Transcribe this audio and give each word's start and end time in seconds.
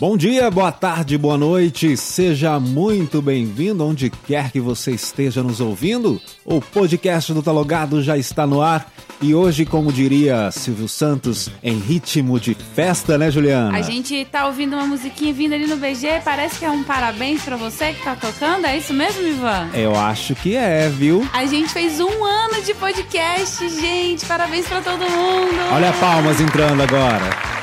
Bom 0.00 0.16
dia, 0.16 0.50
boa 0.50 0.72
tarde, 0.72 1.16
boa 1.16 1.38
noite, 1.38 1.96
seja 1.96 2.58
muito 2.58 3.22
bem-vindo 3.22 3.86
onde 3.86 4.10
quer 4.10 4.50
que 4.50 4.58
você 4.58 4.90
esteja 4.90 5.40
nos 5.40 5.60
ouvindo. 5.60 6.20
O 6.44 6.60
podcast 6.60 7.32
do 7.32 7.40
Talogado 7.40 8.02
já 8.02 8.18
está 8.18 8.44
no 8.44 8.60
ar 8.60 8.92
e 9.22 9.36
hoje, 9.36 9.64
como 9.64 9.92
diria 9.92 10.50
Silvio 10.50 10.88
Santos, 10.88 11.48
em 11.62 11.78
ritmo 11.78 12.40
de 12.40 12.56
festa, 12.74 13.16
né, 13.16 13.30
Juliana? 13.30 13.78
A 13.78 13.82
gente 13.82 14.24
tá 14.24 14.46
ouvindo 14.46 14.74
uma 14.74 14.84
musiquinha 14.84 15.32
vindo 15.32 15.54
ali 15.54 15.68
no 15.68 15.76
BG, 15.76 16.22
parece 16.24 16.58
que 16.58 16.64
é 16.64 16.70
um 16.72 16.82
parabéns 16.82 17.42
para 17.44 17.56
você 17.56 17.92
que 17.92 18.02
tá 18.02 18.16
tocando, 18.16 18.66
é 18.66 18.76
isso 18.76 18.92
mesmo, 18.92 19.24
Ivan? 19.24 19.70
Eu 19.74 19.94
acho 19.94 20.34
que 20.34 20.56
é, 20.56 20.88
viu? 20.88 21.24
A 21.32 21.46
gente 21.46 21.72
fez 21.72 22.00
um 22.00 22.24
ano 22.24 22.60
de 22.64 22.74
podcast, 22.74 23.68
gente, 23.68 24.26
parabéns 24.26 24.66
para 24.66 24.80
todo 24.80 25.02
mundo! 25.02 25.72
Olha 25.72 25.92
palmas 25.92 26.40
entrando 26.40 26.82
agora. 26.82 27.53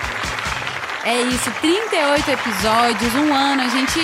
É 1.04 1.20
isso, 1.20 1.50
38 1.62 2.30
episódios, 2.30 3.16
um 3.16 3.34
ano. 3.34 3.64
A 3.64 3.68
gente 3.70 4.00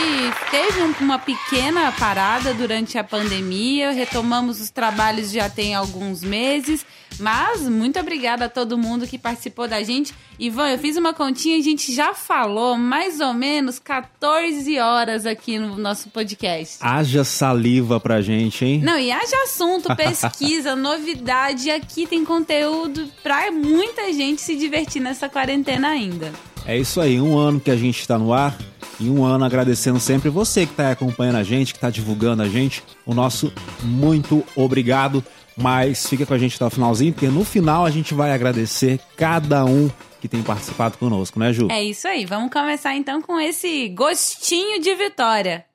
teve 0.49 0.81
uma 0.99 1.19
pequena 1.19 1.91
parada 1.91 2.55
durante 2.55 2.97
a 2.97 3.03
pandemia, 3.03 3.91
retomamos 3.91 4.59
os 4.59 4.71
trabalhos 4.71 5.31
já 5.31 5.47
tem 5.47 5.75
alguns 5.75 6.23
meses, 6.23 6.83
mas 7.19 7.61
muito 7.69 7.99
obrigada 7.99 8.45
a 8.45 8.49
todo 8.49 8.79
mundo 8.79 9.05
que 9.05 9.19
participou 9.19 9.67
da 9.67 9.83
gente. 9.83 10.11
Ivan, 10.39 10.69
eu 10.69 10.79
fiz 10.79 10.97
uma 10.97 11.13
continha 11.13 11.57
e 11.57 11.59
a 11.59 11.63
gente 11.63 11.93
já 11.93 12.15
falou 12.15 12.75
mais 12.75 13.19
ou 13.19 13.31
menos 13.31 13.77
14 13.77 14.79
horas 14.79 15.27
aqui 15.27 15.59
no 15.59 15.77
nosso 15.77 16.09
podcast. 16.09 16.79
Haja 16.81 17.23
saliva 17.23 17.99
pra 17.99 18.21
gente, 18.21 18.65
hein? 18.65 18.81
Não, 18.83 18.97
e 18.97 19.11
haja 19.11 19.35
assunto, 19.43 19.95
pesquisa, 19.95 20.73
novidade. 20.75 21.69
Aqui 21.69 22.07
tem 22.07 22.25
conteúdo 22.25 23.07
pra 23.21 23.51
muita 23.51 24.11
gente 24.11 24.41
se 24.41 24.55
divertir 24.55 24.99
nessa 24.99 25.29
quarentena 25.29 25.89
ainda. 25.89 26.33
É 26.65 26.77
isso 26.77 26.99
aí, 26.99 27.19
um 27.19 27.37
ano 27.37 27.59
que 27.59 27.71
a 27.71 27.75
gente 27.75 27.99
está 27.99 28.17
no 28.17 28.33
ar 28.33 28.57
e 28.99 29.09
um 29.09 29.23
ano 29.23 29.45
agradecendo 29.45 29.99
sempre 29.99 30.29
você 30.29 30.65
que 30.65 30.73
está 30.73 30.91
acompanhando 30.91 31.37
a 31.37 31.43
gente, 31.43 31.73
que 31.73 31.77
está 31.77 31.89
divulgando 31.89 32.41
a 32.43 32.49
gente. 32.49 32.83
O 33.05 33.13
nosso 33.13 33.53
muito 33.83 34.43
obrigado. 34.55 35.23
Mas 35.59 36.07
fica 36.07 36.23
com 36.23 36.35
a 36.35 36.37
gente 36.37 36.55
até 36.55 36.65
o 36.65 36.69
finalzinho, 36.69 37.11
porque 37.11 37.27
no 37.29 37.43
final 37.43 37.83
a 37.83 37.89
gente 37.89 38.13
vai 38.13 38.31
agradecer 38.31 38.99
cada 39.15 39.65
um 39.65 39.89
que 40.21 40.27
tem 40.27 40.43
participado 40.43 40.99
conosco, 40.99 41.39
né, 41.39 41.51
Ju? 41.51 41.67
É 41.71 41.83
isso 41.83 42.07
aí. 42.07 42.25
Vamos 42.25 42.51
começar 42.51 42.95
então 42.95 43.23
com 43.23 43.39
esse 43.39 43.89
gostinho 43.89 44.79
de 44.79 44.93
vitória. 44.93 45.65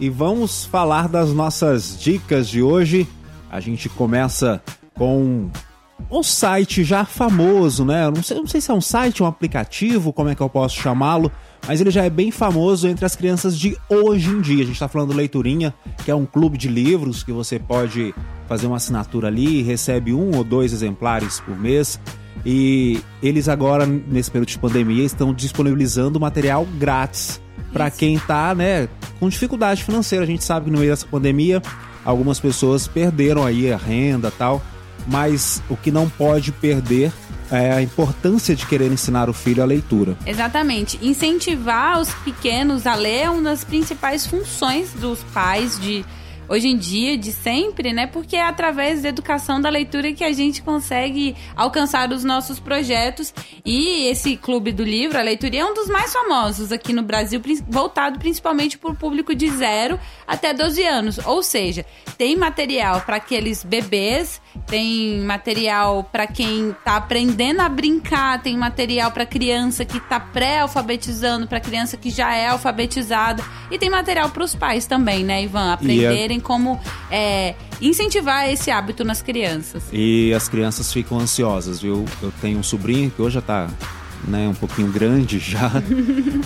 E 0.00 0.08
vamos 0.08 0.64
falar 0.64 1.08
das 1.08 1.32
nossas 1.32 1.96
dicas 2.00 2.48
de 2.48 2.60
hoje. 2.60 3.06
A 3.48 3.60
gente 3.60 3.88
começa 3.88 4.60
com 4.94 5.48
um 6.10 6.22
site 6.22 6.84
já 6.84 7.04
famoso, 7.04 7.84
né? 7.84 8.10
Não 8.10 8.22
sei, 8.22 8.36
não 8.36 8.46
sei 8.46 8.60
se 8.60 8.70
é 8.70 8.74
um 8.74 8.80
site, 8.80 9.22
um 9.22 9.26
aplicativo, 9.26 10.12
como 10.12 10.28
é 10.28 10.34
que 10.34 10.40
eu 10.40 10.48
posso 10.48 10.76
chamá-lo, 10.76 11.30
mas 11.66 11.80
ele 11.80 11.90
já 11.90 12.04
é 12.04 12.10
bem 12.10 12.30
famoso 12.30 12.88
entre 12.88 13.04
as 13.04 13.16
crianças 13.16 13.58
de 13.58 13.76
hoje 13.88 14.30
em 14.30 14.40
dia. 14.40 14.62
A 14.62 14.66
gente 14.66 14.74
está 14.74 14.88
falando 14.88 15.10
do 15.10 15.16
Leiturinha, 15.16 15.74
que 16.04 16.10
é 16.10 16.14
um 16.14 16.26
clube 16.26 16.58
de 16.58 16.68
livros 16.68 17.22
que 17.22 17.32
você 17.32 17.58
pode 17.58 18.14
fazer 18.48 18.66
uma 18.66 18.76
assinatura 18.76 19.28
ali 19.28 19.60
e 19.60 19.62
recebe 19.62 20.12
um 20.12 20.36
ou 20.36 20.44
dois 20.44 20.72
exemplares 20.72 21.40
por 21.40 21.58
mês. 21.58 21.98
E 22.44 23.00
eles 23.22 23.48
agora, 23.48 23.86
nesse 23.86 24.30
período 24.30 24.48
de 24.48 24.58
pandemia, 24.58 25.04
estão 25.04 25.32
disponibilizando 25.32 26.18
material 26.18 26.66
grátis 26.78 27.40
para 27.72 27.90
quem 27.90 28.14
está 28.14 28.54
né, 28.54 28.88
com 29.18 29.28
dificuldade 29.28 29.84
financeira. 29.84 30.24
A 30.24 30.26
gente 30.26 30.44
sabe 30.44 30.66
que 30.66 30.70
no 30.70 30.78
meio 30.78 30.90
dessa 30.90 31.06
pandemia, 31.06 31.62
algumas 32.04 32.40
pessoas 32.40 32.86
perderam 32.86 33.44
aí 33.44 33.72
a 33.72 33.76
renda 33.76 34.30
tal 34.30 34.60
mas 35.06 35.62
o 35.68 35.76
que 35.76 35.90
não 35.90 36.08
pode 36.08 36.52
perder 36.52 37.12
é 37.50 37.72
a 37.72 37.82
importância 37.82 38.56
de 38.56 38.64
querer 38.66 38.90
ensinar 38.90 39.28
o 39.28 39.32
filho 39.32 39.62
a 39.62 39.66
leitura. 39.66 40.16
Exatamente. 40.26 40.98
Incentivar 41.02 42.00
os 42.00 42.12
pequenos 42.14 42.86
a 42.86 42.94
ler 42.94 43.24
é 43.24 43.30
uma 43.30 43.42
das 43.42 43.62
principais 43.62 44.26
funções 44.26 44.92
dos 44.94 45.22
pais 45.34 45.78
de 45.78 46.04
hoje 46.48 46.68
em 46.68 46.76
dia, 46.76 47.16
de 47.16 47.32
sempre, 47.32 47.92
né? 47.92 48.06
Porque 48.06 48.36
é 48.36 48.44
através 48.44 49.02
da 49.02 49.08
educação 49.08 49.60
da 49.60 49.68
leitura 49.68 50.12
que 50.12 50.24
a 50.24 50.32
gente 50.32 50.62
consegue 50.62 51.36
alcançar 51.56 52.10
os 52.12 52.24
nossos 52.24 52.58
projetos. 52.58 53.32
E 53.64 54.08
esse 54.08 54.36
clube 54.36 54.72
do 54.72 54.82
livro, 54.82 55.18
a 55.18 55.22
leitura, 55.22 55.56
é 55.56 55.64
um 55.64 55.74
dos 55.74 55.88
mais 55.88 56.12
famosos 56.12 56.72
aqui 56.72 56.92
no 56.92 57.02
Brasil, 57.02 57.40
voltado 57.68 58.18
principalmente 58.18 58.78
para 58.78 58.90
o 58.90 58.94
público 58.94 59.34
de 59.34 59.48
0 59.48 59.98
até 60.26 60.52
12 60.52 60.82
anos. 60.84 61.18
Ou 61.24 61.42
seja, 61.42 61.84
tem 62.16 62.36
material 62.36 63.00
para 63.00 63.16
aqueles 63.16 63.64
bebês, 63.64 64.40
tem 64.66 65.20
material 65.20 66.04
para 66.04 66.26
quem 66.26 66.70
está 66.70 66.96
aprendendo 66.96 67.60
a 67.60 67.68
brincar, 67.68 68.42
tem 68.42 68.56
material 68.56 69.10
para 69.10 69.26
criança 69.26 69.84
que 69.84 69.98
está 69.98 70.20
pré-alfabetizando, 70.20 71.46
para 71.46 71.60
criança 71.60 71.96
que 71.96 72.10
já 72.10 72.34
é 72.34 72.48
alfabetizada, 72.48 73.42
e 73.70 73.78
tem 73.78 73.90
material 73.90 74.30
para 74.30 74.44
os 74.44 74.54
pais 74.54 74.86
também, 74.86 75.24
né, 75.24 75.42
Ivan? 75.42 75.72
Aprenderem 75.72 76.31
como 76.40 76.80
é, 77.10 77.54
incentivar 77.80 78.48
esse 78.48 78.70
hábito 78.70 79.04
nas 79.04 79.22
crianças. 79.22 79.84
E 79.92 80.32
as 80.34 80.48
crianças 80.48 80.92
ficam 80.92 81.18
ansiosas, 81.18 81.80
viu? 81.80 82.04
Eu 82.22 82.32
tenho 82.40 82.58
um 82.58 82.62
sobrinho 82.62 83.10
que 83.10 83.20
hoje 83.20 83.34
já 83.34 83.42
tá 83.42 83.68
né, 84.26 84.46
um 84.48 84.54
pouquinho 84.54 84.90
grande 84.90 85.38
já, 85.40 85.70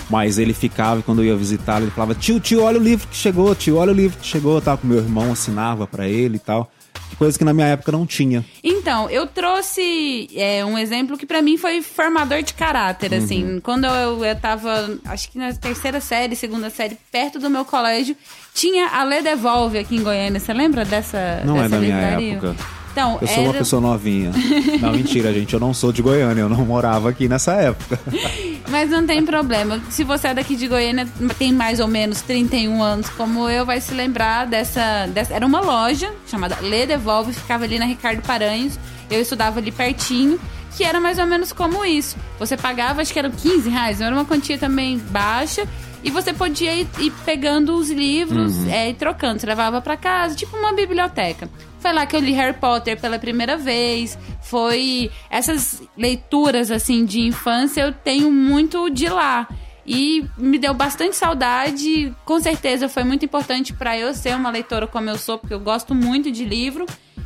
mas 0.09 0.37
ele 0.37 0.53
ficava, 0.53 1.01
quando 1.01 1.21
eu 1.21 1.25
ia 1.25 1.35
visitá-lo, 1.35 1.85
ele 1.85 1.91
falava: 1.91 2.15
tio, 2.15 2.39
tio, 2.39 2.63
olha 2.63 2.79
o 2.79 2.83
livro 2.83 3.07
que 3.07 3.15
chegou, 3.15 3.53
tio, 3.53 3.77
olha 3.77 3.91
o 3.91 3.95
livro 3.95 4.17
que 4.17 4.25
chegou, 4.25 4.59
tal, 4.61 4.77
com 4.77 4.87
meu 4.87 4.97
irmão 4.97 5.31
assinava 5.31 5.85
para 5.85 6.07
ele 6.07 6.37
e 6.37 6.39
tal 6.39 6.71
coisa 7.15 7.37
que 7.37 7.43
na 7.43 7.53
minha 7.53 7.67
época 7.67 7.91
não 7.91 8.05
tinha. 8.05 8.43
Então, 8.63 9.09
eu 9.09 9.25
trouxe 9.25 10.29
é, 10.35 10.63
um 10.65 10.77
exemplo 10.77 11.17
que 11.17 11.25
para 11.25 11.41
mim 11.41 11.57
foi 11.57 11.81
formador 11.81 12.41
de 12.41 12.53
caráter, 12.53 13.11
uhum. 13.11 13.17
assim. 13.17 13.59
Quando 13.61 13.85
eu, 13.85 14.23
eu 14.23 14.35
tava, 14.35 14.99
acho 15.05 15.31
que 15.31 15.37
na 15.37 15.53
terceira 15.53 15.99
série, 15.99 16.35
segunda 16.35 16.69
série, 16.69 16.97
perto 17.11 17.39
do 17.39 17.49
meu 17.49 17.65
colégio, 17.65 18.15
tinha 18.53 18.87
a 18.87 19.03
Lê 19.03 19.21
Devolve 19.21 19.77
aqui 19.77 19.95
em 19.95 20.03
Goiânia. 20.03 20.39
Você 20.39 20.53
lembra 20.53 20.83
dessa 20.83 21.41
Não 21.45 21.55
dessa 21.55 21.65
é 21.65 21.69
da 21.69 21.79
minha 21.79 21.95
época. 21.95 22.55
Então, 22.97 23.19
eu 23.21 23.27
sou 23.27 23.37
era... 23.37 23.43
uma 23.43 23.53
pessoa 23.53 23.79
novinha. 23.79 24.31
não, 24.81 24.91
mentira, 24.91 25.31
gente. 25.31 25.53
Eu 25.53 25.59
não 25.59 25.71
sou 25.71 25.91
de 25.91 26.01
Goiânia. 26.01 26.41
Eu 26.41 26.49
não 26.49 26.65
morava 26.65 27.09
aqui 27.09 27.29
nessa 27.29 27.53
época. 27.53 27.99
Mas 28.67 28.89
não 28.89 29.05
tem 29.05 29.23
problema. 29.23 29.79
Se 29.91 30.03
você 30.03 30.29
é 30.29 30.33
daqui 30.33 30.55
de 30.55 30.67
Goiânia, 30.67 31.07
tem 31.37 31.53
mais 31.53 31.79
ou 31.79 31.87
menos 31.87 32.21
31 32.21 32.81
anos, 32.81 33.07
como 33.11 33.47
eu, 33.47 33.67
vai 33.67 33.79
se 33.79 33.93
lembrar 33.93 34.47
dessa. 34.47 35.05
dessa... 35.13 35.31
Era 35.31 35.45
uma 35.45 35.61
loja 35.61 36.11
chamada 36.25 36.57
Lê 36.59 36.87
Devolve, 36.87 37.33
ficava 37.33 37.65
ali 37.65 37.77
na 37.77 37.85
Ricardo 37.85 38.23
Paranhos. 38.23 38.79
Eu 39.11 39.21
estudava 39.21 39.59
ali 39.59 39.71
pertinho 39.71 40.39
que 40.75 40.83
era 40.83 40.99
mais 40.99 41.17
ou 41.19 41.25
menos 41.25 41.51
como 41.51 41.85
isso. 41.85 42.15
Você 42.39 42.57
pagava, 42.57 43.01
acho 43.01 43.13
que 43.13 43.17
eram 43.17 43.31
15 43.31 43.69
reais, 43.69 44.01
era 44.01 44.15
uma 44.15 44.25
quantia 44.25 44.57
também 44.57 44.97
baixa. 44.97 45.67
E 46.07 46.09
você 46.09 46.31
podia 46.31 46.73
ir, 46.73 46.87
ir 46.99 47.11
pegando 47.25 47.75
os 47.75 47.89
livros 47.89 48.55
uhum. 48.59 48.69
é, 48.69 48.89
e 48.89 48.93
trocando. 48.93 49.41
Você 49.41 49.45
levava 49.45 49.81
para 49.81 49.97
casa, 49.97 50.33
tipo 50.33 50.55
uma 50.55 50.71
biblioteca. 50.71 51.49
Foi 51.81 51.91
lá 51.91 52.05
que 52.05 52.15
eu 52.15 52.21
li 52.21 52.31
Harry 52.31 52.57
Potter 52.57 52.97
pela 52.97 53.19
primeira 53.19 53.57
vez. 53.57 54.17
Foi 54.41 55.11
essas 55.29 55.83
leituras 55.97 56.71
assim 56.71 57.03
de 57.03 57.19
infância 57.19 57.81
eu 57.81 57.91
tenho 57.91 58.31
muito 58.31 58.89
de 58.89 59.09
lá. 59.09 59.49
E 59.85 60.25
me 60.37 60.57
deu 60.57 60.73
bastante 60.73 61.17
saudade. 61.17 62.15
Com 62.23 62.39
certeza 62.39 62.87
foi 62.87 63.03
muito 63.03 63.25
importante 63.25 63.73
para 63.73 63.97
eu 63.99 64.13
ser 64.13 64.33
uma 64.33 64.49
leitora 64.49 64.87
como 64.87 65.09
eu 65.09 65.17
sou, 65.17 65.37
porque 65.37 65.53
eu 65.53 65.59
gosto 65.59 65.93
muito 65.93 66.31
de 66.31 66.45
livro. 66.45 66.85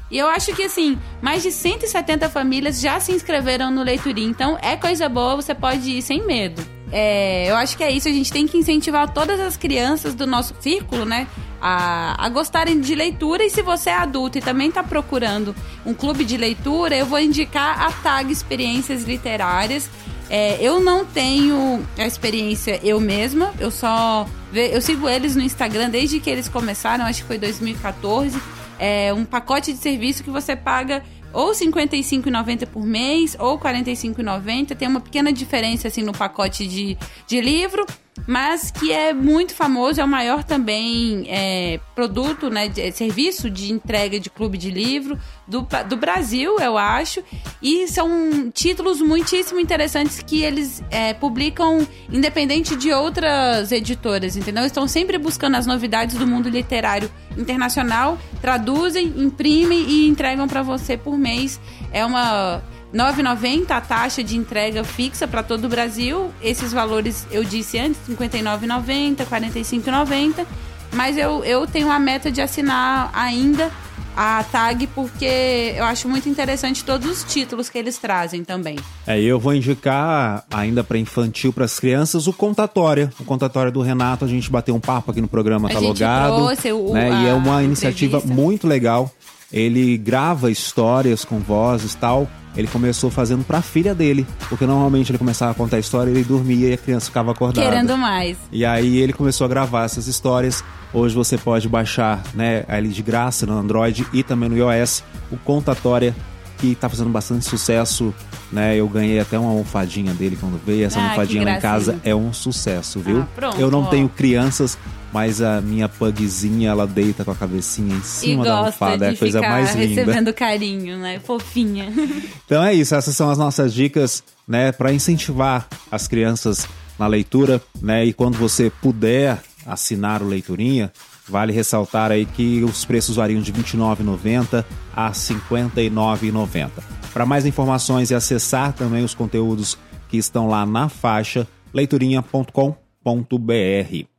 E 0.09 0.17
eu 0.17 0.27
acho 0.27 0.55
que, 0.55 0.63
assim, 0.63 0.97
mais 1.21 1.43
de 1.43 1.51
170 1.51 2.27
famílias 2.29 2.81
já 2.81 2.99
se 2.99 3.11
inscreveram 3.11 3.69
no 3.69 3.83
Leiturinho. 3.83 4.31
Então, 4.31 4.57
é 4.59 4.75
coisa 4.75 5.07
boa, 5.07 5.35
você 5.35 5.53
pode 5.53 5.89
ir 5.89 6.01
sem 6.01 6.25
medo. 6.25 6.80
É, 6.91 7.49
eu 7.49 7.55
acho 7.55 7.77
que 7.77 7.83
é 7.83 7.91
isso, 7.91 8.07
a 8.07 8.11
gente 8.11 8.31
tem 8.31 8.45
que 8.45 8.57
incentivar 8.57 9.13
todas 9.13 9.39
as 9.39 9.55
crianças 9.55 10.13
do 10.13 10.27
nosso 10.27 10.53
círculo, 10.59 11.05
né? 11.05 11.27
A, 11.61 12.25
a 12.25 12.29
gostarem 12.29 12.81
de 12.81 12.93
leitura. 12.95 13.43
E 13.43 13.49
se 13.49 13.61
você 13.61 13.89
é 13.89 13.95
adulto 13.95 14.37
e 14.37 14.41
também 14.41 14.69
está 14.69 14.83
procurando 14.83 15.55
um 15.85 15.93
clube 15.93 16.25
de 16.25 16.35
leitura, 16.35 16.95
eu 16.95 17.05
vou 17.05 17.19
indicar 17.19 17.81
a 17.81 17.91
TAG 17.91 18.31
Experiências 18.31 19.03
Literárias. 19.03 19.89
É, 20.29 20.57
eu 20.61 20.79
não 20.79 21.05
tenho 21.05 21.85
a 21.97 22.05
experiência 22.05 22.79
eu 22.83 22.99
mesma, 22.99 23.53
eu 23.59 23.69
só. 23.69 24.27
Eu 24.53 24.81
sigo 24.81 25.07
eles 25.07 25.35
no 25.35 25.41
Instagram 25.41 25.89
desde 25.89 26.19
que 26.19 26.29
eles 26.29 26.49
começaram, 26.49 27.05
acho 27.05 27.21
que 27.21 27.27
foi 27.27 27.37
2014 27.37 28.39
é 28.81 29.13
um 29.13 29.23
pacote 29.23 29.71
de 29.71 29.77
serviço 29.77 30.23
que 30.23 30.31
você 30.31 30.55
paga 30.55 31.03
ou 31.33 31.49
R$ 31.49 31.53
55,90 31.53 32.67
por 32.67 32.85
mês 32.85 33.35
ou 33.39 33.55
R$ 33.55 33.61
45,90. 33.61 34.75
Tem 34.75 34.87
uma 34.87 35.01
pequena 35.01 35.31
diferença 35.31 35.87
assim 35.87 36.01
no 36.01 36.13
pacote 36.13 36.67
de, 36.67 36.97
de 37.27 37.41
livro 37.41 37.85
mas 38.27 38.71
que 38.71 38.91
é 38.91 39.13
muito 39.13 39.55
famoso, 39.55 40.01
é 40.01 40.03
o 40.03 40.07
maior 40.07 40.43
também 40.43 41.25
é, 41.27 41.79
produto, 41.95 42.49
né, 42.49 42.67
de, 42.67 42.91
serviço 42.91 43.49
de 43.49 43.71
entrega 43.71 44.19
de 44.19 44.29
clube 44.29 44.57
de 44.57 44.69
livro 44.69 45.17
do, 45.47 45.65
do 45.87 45.95
Brasil, 45.95 46.59
eu 46.59 46.77
acho. 46.77 47.23
E 47.61 47.87
são 47.87 48.51
títulos 48.53 49.01
muitíssimo 49.01 49.59
interessantes 49.59 50.21
que 50.21 50.43
eles 50.43 50.83
é, 50.91 51.13
publicam 51.13 51.87
independente 52.11 52.75
de 52.75 52.91
outras 52.91 53.71
editoras, 53.71 54.35
entendeu? 54.35 54.65
Estão 54.65 54.87
sempre 54.87 55.17
buscando 55.17 55.55
as 55.55 55.65
novidades 55.65 56.17
do 56.17 56.27
mundo 56.27 56.49
literário 56.49 57.09
internacional, 57.37 58.17
traduzem, 58.41 59.07
imprimem 59.17 59.89
e 59.89 60.07
entregam 60.07 60.47
para 60.47 60.61
você 60.61 60.97
por 60.97 61.17
mês. 61.17 61.59
É 61.91 62.05
uma 62.05 62.61
9,90 62.93 63.71
a 63.71 63.81
taxa 63.81 64.23
de 64.23 64.35
entrega 64.37 64.83
fixa 64.83 65.27
para 65.27 65.41
todo 65.43 65.65
o 65.65 65.69
Brasil. 65.69 66.31
Esses 66.41 66.73
valores 66.73 67.25
eu 67.31 67.43
disse 67.43 67.79
antes, 67.79 67.99
R$ 68.07 68.15
59,90, 68.15 69.19
R$ 69.19 69.25
45,90. 69.25 70.45
Mas 70.93 71.17
eu, 71.17 71.43
eu 71.45 71.65
tenho 71.65 71.89
a 71.89 71.97
meta 71.97 72.29
de 72.29 72.41
assinar 72.41 73.09
ainda 73.13 73.71
a 74.13 74.43
tag 74.43 74.87
porque 74.87 75.73
eu 75.77 75.85
acho 75.85 76.09
muito 76.09 76.27
interessante 76.27 76.83
todos 76.83 77.09
os 77.09 77.23
títulos 77.23 77.69
que 77.69 77.77
eles 77.77 77.97
trazem 77.97 78.43
também. 78.43 78.75
É, 79.07 79.17
eu 79.17 79.39
vou 79.39 79.53
indicar 79.53 80.43
ainda 80.51 80.83
para 80.83 80.97
infantil, 80.97 81.53
para 81.53 81.63
as 81.63 81.79
crianças, 81.79 82.27
o 82.27 82.33
Contatória. 82.33 83.09
O 83.17 83.23
Contatória 83.23 83.71
do 83.71 83.81
Renato, 83.81 84.25
a 84.25 84.27
gente 84.27 84.51
bateu 84.51 84.75
um 84.75 84.81
papo 84.81 85.11
aqui 85.11 85.21
no 85.21 85.29
programa 85.29 85.69
A 85.69 85.73
Tá 85.73 85.79
Logado. 85.79 86.35
trouxe 86.35 86.73
o- 86.73 86.93
né? 86.93 87.09
a 87.09 87.21
E 87.23 87.27
é 87.29 87.33
uma 87.33 87.63
iniciativa 87.63 88.17
entrevista. 88.17 88.41
muito 88.41 88.67
legal. 88.67 89.09
Ele 89.51 89.97
grava 89.97 90.49
histórias 90.51 91.25
com 91.25 91.39
vozes 91.39 91.93
e 91.93 91.97
tal. 91.97 92.29
Ele 92.55 92.67
começou 92.67 93.09
fazendo 93.09 93.45
pra 93.45 93.61
filha 93.61 93.95
dele, 93.95 94.27
porque 94.49 94.65
normalmente 94.65 95.09
ele 95.09 95.17
começava 95.17 95.51
a 95.51 95.55
contar 95.55 95.77
a 95.77 95.79
história, 95.79 96.11
ele 96.11 96.23
dormia 96.23 96.67
e 96.69 96.73
a 96.73 96.77
criança 96.77 97.05
ficava 97.05 97.31
acordada. 97.31 97.65
Querendo 97.65 97.97
mais. 97.97 98.37
E 98.51 98.65
aí 98.65 98.97
ele 98.97 99.13
começou 99.13 99.45
a 99.45 99.47
gravar 99.47 99.85
essas 99.85 100.05
histórias. 100.07 100.61
Hoje 100.93 101.15
você 101.15 101.37
pode 101.37 101.69
baixar, 101.69 102.21
né, 102.33 102.65
ele 102.67 102.89
de 102.89 103.01
graça 103.01 103.45
no 103.45 103.53
Android 103.57 104.05
e 104.11 104.21
também 104.21 104.49
no 104.49 104.57
iOS, 104.57 105.01
o 105.31 105.37
Contatória, 105.37 106.13
que 106.57 106.75
tá 106.75 106.89
fazendo 106.89 107.09
bastante 107.09 107.45
sucesso, 107.45 108.13
né? 108.51 108.75
Eu 108.75 108.87
ganhei 108.89 109.19
até 109.21 109.39
uma 109.39 109.49
almofadinha 109.49 110.13
dele 110.13 110.37
quando 110.37 110.59
veio. 110.65 110.85
Essa 110.85 110.99
Ah, 110.99 111.03
almofadinha 111.03 111.45
lá 111.45 111.57
em 111.57 111.61
casa 111.61 111.99
é 112.03 112.13
um 112.13 112.33
sucesso, 112.33 112.99
viu? 112.99 113.21
Ah, 113.21 113.27
pronto, 113.33 113.59
Eu 113.61 113.71
não 113.71 113.83
ó. 113.83 113.85
tenho 113.87 114.09
crianças, 114.09 114.77
mas 115.11 115.41
a 115.41 115.59
minha 115.61 115.89
pugzinha, 115.89 116.69
ela 116.69 116.87
deita 116.87 117.25
com 117.25 117.31
a 117.31 117.35
cabecinha 117.35 117.95
em 117.95 117.99
E 117.99 118.03
cima 118.03 118.43
da 118.43 118.49
gosta 118.49 118.85
almofada. 118.85 119.05
É 119.07 119.09
a 119.09 119.17
coisa 119.17 119.41
mais 119.41 119.75
linda. 119.75 119.87
recebendo 119.87 120.33
carinho, 120.33 120.97
né? 120.97 121.19
Fofinha. 121.19 121.91
Então 122.45 122.63
é 122.63 122.73
isso, 122.73 122.93
essas 122.93 123.15
são 123.15 123.29
as 123.29 123.37
nossas 123.37 123.73
dicas, 123.73 124.21
né, 124.45 124.73
para 124.73 124.91
incentivar 124.91 125.67
as 125.89 126.05
crianças 126.05 126.67
na 126.99 127.07
leitura, 127.07 127.61
né? 127.81 128.03
E 128.03 128.11
quando 128.11 128.37
você 128.37 128.69
puder 128.81 129.41
assinar 129.65 130.21
o 130.21 130.27
Leiturinha, 130.27 130.91
vale 131.27 131.53
ressaltar 131.53 132.11
aí 132.11 132.25
que 132.25 132.61
os 132.63 132.83
preços 132.83 133.15
variam 133.15 133.41
de 133.41 133.51
R$ 133.51 133.63
29,90 133.63 134.65
a 134.93 135.07
R$ 135.07 135.13
59,90. 135.13 136.69
Para 137.13 137.25
mais 137.25 137.45
informações 137.45 138.11
e 138.11 138.15
acessar 138.15 138.73
também 138.73 139.03
os 139.03 139.13
conteúdos 139.13 139.77
que 140.09 140.17
estão 140.17 140.47
lá 140.47 140.65
na 140.65 140.89
faixa 140.89 141.47
leiturinha.com.br. 141.73 144.10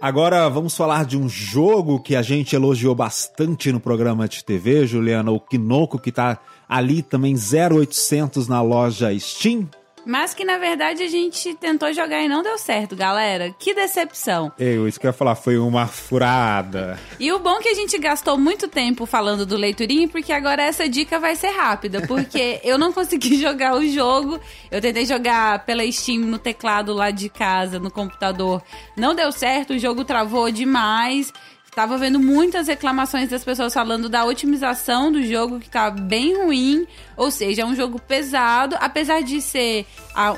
Agora 0.00 0.48
vamos 0.48 0.76
falar 0.76 1.04
de 1.04 1.18
um 1.18 1.28
jogo 1.28 1.98
que 1.98 2.14
a 2.14 2.22
gente 2.22 2.54
elogiou 2.54 2.94
bastante 2.94 3.72
no 3.72 3.80
programa 3.80 4.28
de 4.28 4.44
TV, 4.44 4.86
Juliana, 4.86 5.32
o 5.32 5.40
Kinoko, 5.40 5.98
que 5.98 6.12
tá 6.12 6.38
ali 6.68 7.02
também 7.02 7.34
0800 7.34 8.46
na 8.46 8.62
loja 8.62 9.08
Steam. 9.18 9.68
Mas 10.08 10.32
que 10.32 10.42
na 10.42 10.56
verdade 10.56 11.02
a 11.02 11.06
gente 11.06 11.52
tentou 11.52 11.92
jogar 11.92 12.22
e 12.22 12.28
não 12.30 12.42
deu 12.42 12.56
certo, 12.56 12.96
galera. 12.96 13.54
Que 13.58 13.74
decepção. 13.74 14.50
Eu, 14.58 14.88
isso 14.88 14.98
que 14.98 15.06
eu 15.06 15.10
ia 15.10 15.12
falar, 15.12 15.34
foi 15.34 15.58
uma 15.58 15.86
furada. 15.86 16.98
E 17.20 17.30
o 17.30 17.38
bom 17.38 17.58
é 17.58 17.60
que 17.60 17.68
a 17.68 17.74
gente 17.74 17.98
gastou 17.98 18.38
muito 18.38 18.68
tempo 18.68 19.04
falando 19.04 19.44
do 19.44 19.54
leiturinho, 19.54 20.08
porque 20.08 20.32
agora 20.32 20.62
essa 20.62 20.88
dica 20.88 21.20
vai 21.20 21.36
ser 21.36 21.50
rápida, 21.50 22.00
porque 22.06 22.58
eu 22.64 22.78
não 22.78 22.90
consegui 22.90 23.36
jogar 23.38 23.76
o 23.76 23.86
jogo. 23.86 24.40
Eu 24.70 24.80
tentei 24.80 25.04
jogar 25.04 25.66
pela 25.66 25.84
Steam 25.92 26.20
no 26.20 26.38
teclado 26.38 26.94
lá 26.94 27.10
de 27.10 27.28
casa, 27.28 27.78
no 27.78 27.90
computador. 27.90 28.62
Não 28.96 29.14
deu 29.14 29.30
certo, 29.30 29.74
o 29.74 29.78
jogo 29.78 30.06
travou 30.06 30.50
demais. 30.50 31.30
Tava 31.78 31.96
vendo 31.96 32.18
muitas 32.18 32.66
reclamações 32.66 33.28
das 33.28 33.44
pessoas 33.44 33.72
falando 33.72 34.08
da 34.08 34.24
otimização 34.24 35.12
do 35.12 35.22
jogo, 35.22 35.60
que 35.60 35.70
tá 35.70 35.88
bem 35.88 36.36
ruim. 36.42 36.88
Ou 37.16 37.30
seja, 37.30 37.62
é 37.62 37.64
um 37.64 37.76
jogo 37.76 38.00
pesado, 38.00 38.76
apesar 38.80 39.22
de 39.22 39.40
ser 39.40 39.86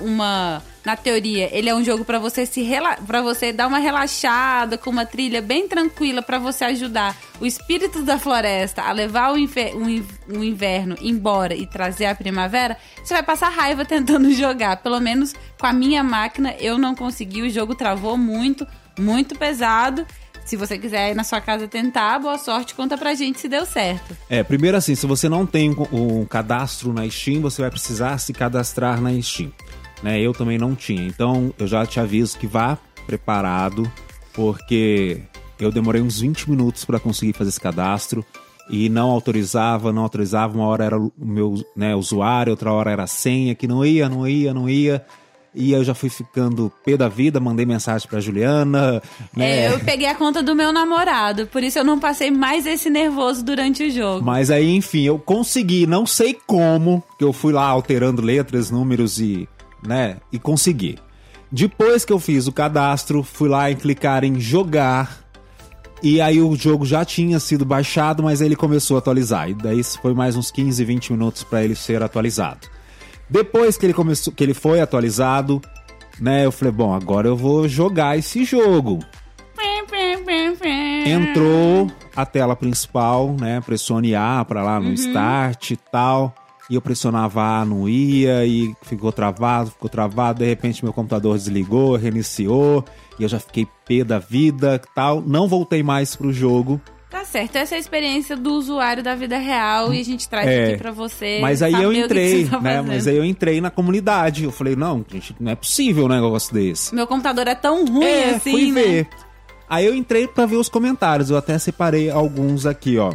uma. 0.03 0.63
Na 0.85 0.97
teoria, 0.97 1.49
ele 1.51 1.71
é 1.71 1.75
um 1.75 1.83
jogo 1.83 2.05
pra 2.05 2.19
você 2.19 2.45
se 2.45 2.63
para 3.07 3.23
você 3.23 3.55
dar 3.55 3.69
uma 3.69 3.79
relaxada 3.79 4.77
com 4.77 4.91
uma 4.91 5.07
trilha 5.07 5.41
bem 5.41 5.67
tranquila 5.67 6.21
pra 6.21 6.39
você 6.39 6.65
ajudar 6.65 7.17
o 7.41 7.47
espírito 7.47 8.03
da 8.03 8.19
floresta 8.19 8.83
a 8.83 8.93
levar 8.93 9.33
o, 9.33 9.37
o 9.37 10.45
inverno 10.45 10.95
embora 11.01 11.55
e 11.55 11.67
trazer 11.67 12.05
a 12.05 12.15
primavera. 12.15 12.77
Você 13.03 13.15
vai 13.15 13.23
passar 13.23 13.49
raiva 13.49 13.83
tentando 13.87 14.31
jogar. 14.33 14.77
Pelo 14.77 15.01
menos 15.01 15.35
com 15.59 15.67
a 15.67 15.73
minha 15.73 16.03
máquina 16.05 16.55
eu 16.59 16.77
não 16.77 16.95
consegui. 16.95 17.41
O 17.41 17.49
jogo 17.49 17.75
travou 17.75 18.19
muito, 18.19 18.67
muito 18.99 19.35
pesado. 19.39 20.07
Se 20.45 20.57
você 20.57 20.79
quiser 20.79 21.13
ir 21.13 21.15
na 21.15 21.25
sua 21.25 21.41
casa 21.41 21.69
tentar, 21.69 22.19
boa 22.19 22.39
sorte, 22.39 22.75
conta 22.75 22.99
pra 22.99 23.15
gente 23.15 23.39
se 23.39 23.49
deu 23.49 23.65
certo. 23.65 24.17
É, 24.29 24.43
primeiro 24.43 24.77
assim, 24.77 24.95
se 24.95 25.07
você 25.07 25.29
não 25.29 25.47
tem 25.47 25.71
um, 25.93 26.25
cadastro 26.25 26.93
na 26.93 27.09
Steam, 27.09 27.41
você 27.41 27.63
vai 27.63 27.71
precisar 27.71 28.19
se 28.19 28.33
cadastrar 28.33 29.01
na 29.01 29.11
Steam. 29.23 29.53
Né? 30.03 30.21
Eu 30.21 30.33
também 30.33 30.59
não 30.59 30.75
tinha, 30.75 31.07
então 31.07 31.55
eu 31.59 31.67
já 31.67 31.85
te 31.87 32.01
aviso 32.01 32.39
que 32.39 32.47
vá 32.47 32.79
preparado, 33.07 33.91
porque 34.33 35.23
eu 35.59 35.71
demorei 35.71 36.01
uns 36.01 36.21
20 36.21 36.51
minutos 36.51 36.85
para 36.85 36.99
conseguir 36.99 37.33
fazer 37.33 37.51
esse 37.51 37.61
cadastro 37.61 38.25
e 38.71 38.89
não 38.89 39.11
autorizava, 39.11 39.93
não 39.93 40.03
autorizava. 40.03 40.57
Uma 40.57 40.67
hora 40.67 40.85
era 40.85 40.99
o 40.99 41.13
meu 41.19 41.55
né, 41.77 41.95
usuário, 41.95 42.53
outra 42.53 42.73
hora 42.73 42.91
era 42.91 43.03
a 43.03 43.09
senha, 43.09 43.55
que 43.55 43.67
não 43.67 43.85
ia, 43.85 44.09
não 44.09 44.27
ia, 44.27 44.55
não 44.55 44.69
ia. 44.69 45.05
E 45.55 45.73
eu 45.73 45.83
já 45.83 45.95
fui 45.95 46.09
ficando 46.09 46.73
pé 46.85 46.97
da 46.97 47.09
vida, 47.09 47.41
mandei 47.41 47.67
mensagem 47.67 48.09
pra 48.09 48.21
Juliana, 48.21 49.03
né? 49.37 49.65
É, 49.65 49.73
eu 49.73 49.81
peguei 49.81 50.07
a 50.07 50.15
conta 50.15 50.43
do 50.43 50.55
meu 50.55 50.73
namorado, 50.73 51.47
por 51.49 51.63
isso 51.63 51.79
eu 51.79 51.85
não 51.85 51.99
passei 51.99 52.31
mais 52.31 52.67
esse 52.67 52.89
nervoso 52.89 53.45
durante 53.45 53.83
o 53.83 53.91
jogo. 53.91 54.25
Mas 54.25 54.51
aí, 54.51 54.77
enfim, 54.77 55.03
eu 55.03 55.19
consegui, 55.19 55.89
não 55.89 56.07
sei 56.07 56.39
como, 56.47 57.03
que 57.19 57.25
eu 57.25 57.33
fui 57.33 57.53
lá 57.53 57.65
alterando 57.65 58.23
letras, 58.23 58.71
números 58.71 59.19
e, 59.19 59.49
né, 59.85 60.19
e 60.33 60.39
consegui. 60.39 60.99
Depois 61.51 62.05
que 62.05 62.13
eu 62.13 62.21
fiz 62.21 62.47
o 62.47 62.53
cadastro, 62.53 63.25
fui 63.25 63.49
lá 63.49 63.69
em 63.71 63.77
clicar 63.77 64.23
em 64.23 64.39
jogar. 64.39 65.19
E 66.01 66.21
aí 66.21 66.41
o 66.41 66.55
jogo 66.55 66.87
já 66.87 67.05
tinha 67.05 67.41
sido 67.41 67.65
baixado, 67.65 68.23
mas 68.23 68.41
ele 68.41 68.55
começou 68.55 68.97
a 68.97 69.01
atualizar. 69.01 69.51
E 69.51 69.55
daí 69.55 69.83
foi 69.83 70.15
mais 70.15 70.37
uns 70.37 70.51
15, 70.53 70.85
20 70.85 71.13
minutos 71.13 71.43
para 71.43 71.65
ele 71.65 71.75
ser 71.75 72.03
atualizado. 72.05 72.69
Depois 73.31 73.77
que 73.77 73.87
ele 73.87 73.95
começou, 73.95 74.33
que 74.33 74.43
ele 74.43 74.55
foi 74.55 74.81
atualizado, 74.81 75.63
né, 76.21 76.45
eu 76.45 76.53
falei, 76.53 76.73
bom, 76.73 76.93
agora 76.93 77.29
eu 77.29 77.37
vou 77.37 77.69
jogar 77.69 78.19
esse 78.19 78.45
jogo. 78.45 78.99
Entrou 81.07 81.91
a 82.15 82.27
tela 82.27 82.57
principal, 82.57 83.35
né? 83.39 83.61
Pressione 83.61 84.15
A 84.15 84.45
pra 84.45 84.63
lá 84.63 84.81
no 84.81 84.93
start 84.93 85.71
e 85.71 85.77
tal. 85.77 86.35
E 86.69 86.75
eu 86.75 86.81
pressionava 86.81 87.43
A, 87.43 87.65
não 87.65 87.89
ia, 87.89 88.47
e 88.47 88.75
ficou 88.83 89.11
travado, 89.11 89.71
ficou 89.71 89.91
travado. 89.91 90.41
De 90.41 90.47
repente 90.47 90.85
meu 90.85 90.93
computador 90.93 91.37
desligou, 91.37 91.97
reiniciou, 91.97 92.85
e 93.19 93.23
eu 93.23 93.29
já 93.29 93.41
fiquei 93.41 93.67
pé 93.87 94.05
da 94.05 94.19
vida 94.19 94.81
tal. 94.95 95.21
Não 95.21 95.49
voltei 95.49 95.83
mais 95.83 96.15
pro 96.15 96.33
jogo. 96.33 96.81
Tá 97.11 97.25
certo, 97.25 97.57
essa 97.57 97.75
é 97.75 97.77
a 97.77 97.81
experiência 97.81 98.37
do 98.37 98.53
usuário 98.53 99.03
da 99.03 99.17
vida 99.17 99.37
real 99.37 99.93
e 99.93 100.01
a 100.01 100.05
gente 100.05 100.29
traz 100.29 100.47
É, 100.47 100.65
aqui 100.67 100.77
pra 100.79 100.93
você. 100.93 101.41
Mas 101.41 101.61
aí 101.61 101.73
eu 101.73 101.91
o 101.91 101.93
que 101.93 101.99
que 101.99 102.05
entrei, 102.05 102.45
né? 102.45 102.51
fazendo. 102.51 102.87
Mas 102.87 103.09
aí 103.09 103.17
eu 103.17 103.25
entrei 103.25 103.61
na 103.61 103.69
comunidade. 103.69 104.45
Eu 104.45 104.53
falei, 104.53 104.77
não, 104.77 105.05
gente, 105.11 105.35
não 105.41 105.51
é 105.51 105.57
possível 105.57 106.05
um 106.05 106.09
negócio 106.09 106.55
desse. 106.55 106.95
Meu 106.95 107.09
computador 107.09 107.49
é 107.49 107.55
tão 107.57 107.85
ruim 107.85 108.05
é, 108.05 108.35
assim, 108.37 108.53
fui 108.53 108.71
né? 108.71 108.83
ver. 108.83 109.09
Aí 109.69 109.87
eu 109.87 109.95
entrei 109.95 110.29
pra 110.29 110.47
ver 110.47 110.57
os 110.57 110.69
comentários. 110.69 111.31
Eu 111.31 111.37
até 111.37 111.59
separei 111.59 112.11
alguns 112.11 112.65
aqui, 112.65 112.97
ó. 112.97 113.13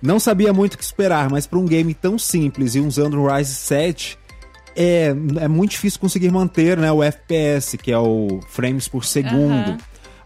Não 0.00 0.18
sabia 0.18 0.52
muito 0.52 0.74
o 0.74 0.78
que 0.78 0.84
esperar, 0.84 1.28
mas 1.28 1.46
para 1.46 1.58
um 1.58 1.66
game 1.66 1.92
tão 1.92 2.18
simples 2.18 2.74
e 2.76 2.80
usando 2.80 3.20
o 3.20 3.26
Ryzen 3.26 3.54
7, 3.54 4.18
é, 4.76 5.14
é 5.40 5.48
muito 5.48 5.72
difícil 5.72 5.98
conseguir 6.00 6.30
manter 6.30 6.78
né, 6.78 6.90
o 6.90 7.02
FPS, 7.02 7.76
que 7.76 7.90
é 7.90 7.98
o 7.98 8.40
frames 8.48 8.86
por 8.86 9.04
segundo. 9.04 9.76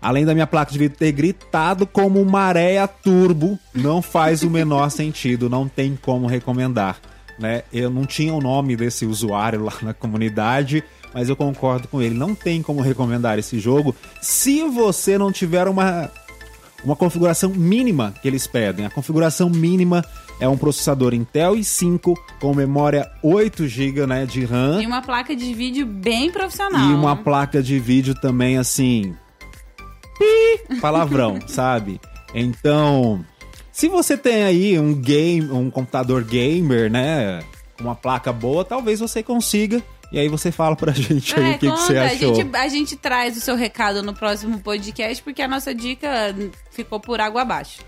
Além 0.02 0.24
da 0.24 0.34
minha 0.34 0.46
placa 0.48 0.72
de 0.72 0.78
vídeo 0.78 0.96
ter 0.98 1.12
gritado 1.12 1.86
como 1.86 2.24
maré 2.24 2.78
a 2.78 2.88
turbo, 2.88 3.56
não 3.72 4.02
faz 4.02 4.42
o 4.42 4.50
menor 4.50 4.90
sentido, 4.92 5.48
não 5.48 5.68
tem 5.68 5.96
como 6.00 6.26
recomendar. 6.26 6.98
Né? 7.38 7.62
Eu 7.72 7.88
não 7.88 8.04
tinha 8.04 8.34
o 8.34 8.40
nome 8.40 8.76
desse 8.76 9.06
usuário 9.06 9.64
lá 9.64 9.72
na 9.80 9.94
comunidade, 9.94 10.82
mas 11.14 11.28
eu 11.28 11.36
concordo 11.36 11.86
com 11.88 12.02
ele. 12.02 12.14
Não 12.14 12.34
tem 12.34 12.62
como 12.62 12.80
recomendar 12.80 13.38
esse 13.38 13.58
jogo 13.60 13.94
se 14.20 14.62
você 14.64 15.16
não 15.16 15.32
tiver 15.32 15.66
uma, 15.68 16.10
uma 16.84 16.94
configuração 16.96 17.50
mínima 17.50 18.12
que 18.20 18.28
eles 18.28 18.46
pedem. 18.46 18.84
A 18.84 18.90
configuração 18.90 19.48
mínima 19.48 20.04
é 20.40 20.48
um 20.48 20.56
processador 20.56 21.14
Intel 21.14 21.54
i5 21.54 22.14
com 22.40 22.54
memória 22.54 23.10
8 23.22 23.66
GB 23.68 24.06
né, 24.06 24.26
de 24.26 24.44
RAM 24.44 24.82
E 24.82 24.86
uma 24.86 25.00
placa 25.02 25.34
de 25.36 25.54
vídeo 25.54 25.86
bem 25.86 26.30
profissional. 26.30 26.90
e 26.90 26.92
uma 26.92 27.16
placa 27.16 27.62
de 27.62 27.78
vídeo 27.78 28.14
também 28.14 28.58
assim. 28.58 29.14
Pi, 30.18 30.80
palavrão, 30.80 31.38
sabe? 31.46 32.00
Então, 32.34 33.24
se 33.70 33.88
você 33.88 34.16
tem 34.16 34.44
aí 34.44 34.78
um 34.78 34.94
game, 34.94 35.50
um 35.50 35.70
computador 35.70 36.24
gamer, 36.24 36.90
né, 36.90 37.42
uma 37.80 37.94
placa 37.94 38.32
boa, 38.32 38.64
talvez 38.64 39.00
você 39.00 39.22
consiga. 39.22 39.82
E 40.12 40.18
aí 40.18 40.28
você 40.28 40.52
fala 40.52 40.76
pra 40.76 40.92
gente 40.94 41.34
aí 41.38 41.52
É, 41.52 41.56
o 41.56 41.58
que, 41.58 41.70
que 41.70 41.78
você 41.78 41.96
achou. 41.96 42.32
A 42.32 42.34
gente, 42.34 42.56
a 42.56 42.68
gente 42.68 42.96
traz 42.96 43.36
o 43.36 43.40
seu 43.40 43.56
recado 43.56 44.02
no 44.02 44.12
próximo 44.12 44.60
podcast, 44.60 45.22
porque 45.22 45.40
a 45.40 45.48
nossa 45.48 45.74
dica 45.74 46.34
ficou 46.70 47.00
por 47.00 47.18
água 47.20 47.42
abaixo. 47.42 47.80